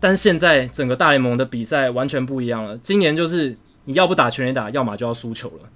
[0.00, 2.78] 但现在整个大联盟的比赛完全不一样了。
[2.78, 3.54] 今年就是
[3.84, 5.68] 你要不打全垒打，要么就要输球了。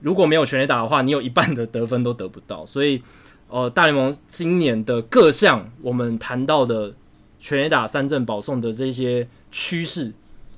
[0.00, 2.64] 如果没有全垒打的话，你有一半的得分都得不到。
[2.64, 3.02] 所以，
[3.48, 6.94] 呃，大联盟今年的各项我们谈到的
[7.40, 10.12] 全垒打三振保送的这些趋势，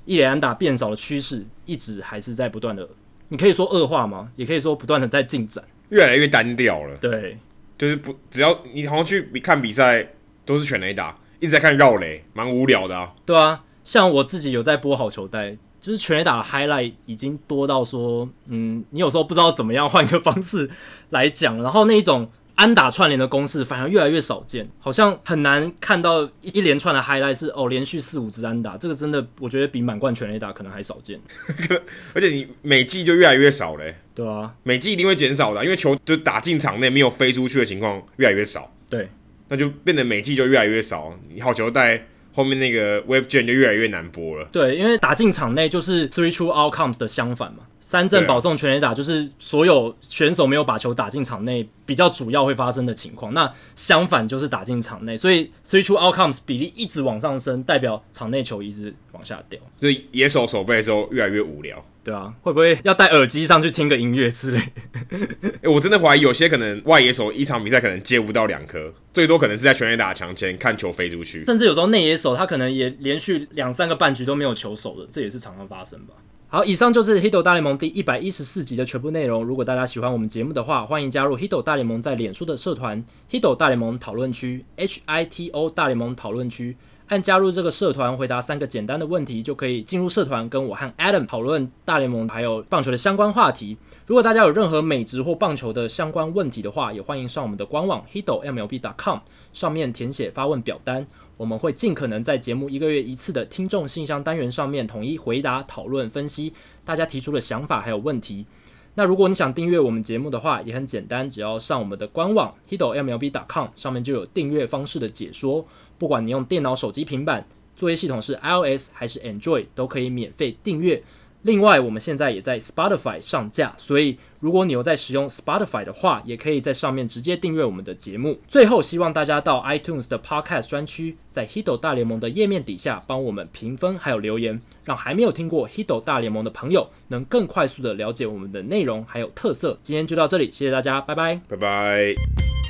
[0.05, 2.87] 一垒安打变少的趋势，一直还是在不断的。
[3.29, 4.29] 你可以说恶化吗？
[4.35, 6.97] 也可以说不断的在进展，越来越单调了。
[6.97, 7.37] 对，
[7.77, 10.05] 就是不只要你好像去看比赛，
[10.43, 13.13] 都是全垒打，一直在看绕垒，蛮无聊的啊。
[13.25, 15.55] 对啊，像我自己有在播好球带。
[15.81, 20.69] 就是全垒打的 highlight 已经多到说，嗯，你有时候不知道怎么样换一个方式
[21.09, 22.29] 来讲，然后那一种
[22.61, 31.19] 安打串联的公式反而越来越少见，好像很难看到一连串的 highlight 是哦连续四五支安打，这个真的我觉得比满贯全垒打可能还少见，
[32.13, 39.09] 而且你每季就越来越少嘞，对啊，每季一定会减少的，因为球就打进场内没有飞出去的情况越来越少，对，
[39.47, 42.05] 那就变得每季就越来越少，你好球带。
[42.33, 44.47] 后面那个 Web Gen 就越来越难播了。
[44.53, 47.63] 对，因为打进场内就是 Three True Outcomes 的相反嘛。
[47.81, 53.33] 三振保送全垒打就是所有选手没有把球打进场内比较主要会发生的情况。
[53.33, 59.59] 那相反就是打进场内，所以 Three True Outcomes 比例一直往上升，代表场内球一直往下掉。
[59.79, 61.83] 所以野手守备的时候越来越无聊。
[62.03, 64.59] 对啊，会不会要戴耳机上去听个音乐之类？
[65.41, 71.45] 哎、欸，我真的怀疑有些可能外野手一场比赛可能接不到两颗，最多可能是在全垒打墙前看球飞出去。
[71.45, 76.15] 甚至有时候内野手他可能也连续两三个半局都没有球守的，这也是常常发生吧。
[76.53, 79.41] 好，以上就是《Hito 大联盟》第一百一十四集的全部内容。
[79.41, 83.01] 如果大家喜欢我们节目的话，欢迎加入《Hito 大联盟》在脸书的社团
[83.31, 86.75] “Hito 大联盟讨论区 ”（H I T O 大联盟讨论区）。
[87.07, 93.77] 按加入这个社团，回答三个简单的问题，就可以进入社团，跟我和 Adam 讨论大联盟还有棒球的相关话题。
[94.05, 99.19] 如果大家有任何美职或棒球的相关问题的话，也欢迎上我们的官网 hitomlb.com
[99.53, 101.05] 上面填写发问表单，
[101.41, 106.53] 我们会尽可能在节目一个月一次的听众信箱单元上面统一回答、讨论、分析
[106.85, 108.45] 大家提出的想法还有问题。
[108.93, 115.65] 那如果你想订阅我们节目的话，也很简单，只要上我们的官网 hido mlb.com 上面就有订阅方式的解说。
[115.97, 117.43] 不管你用电脑、手机、平板，
[117.75, 121.01] 作业系统是 iOS 还是 Android，都可以免费订阅。
[121.43, 128.39] 另外，我们现在也在 Spotify 上架，所以如果你有在使用 Spotify 的话，也可以在上面直接订阅我们的节目。
[128.47, 139.79] 最后，希望大家到 iTunes 的 Podcast 专区，在 Hito 大联盟的页面底下帮我们评分还有留言，让还没有听过 Hito 大联盟的朋友能更快速的了解我们的内容还有特色。
[139.81, 142.60] 今天就到这里，谢谢大家，拜拜，拜拜。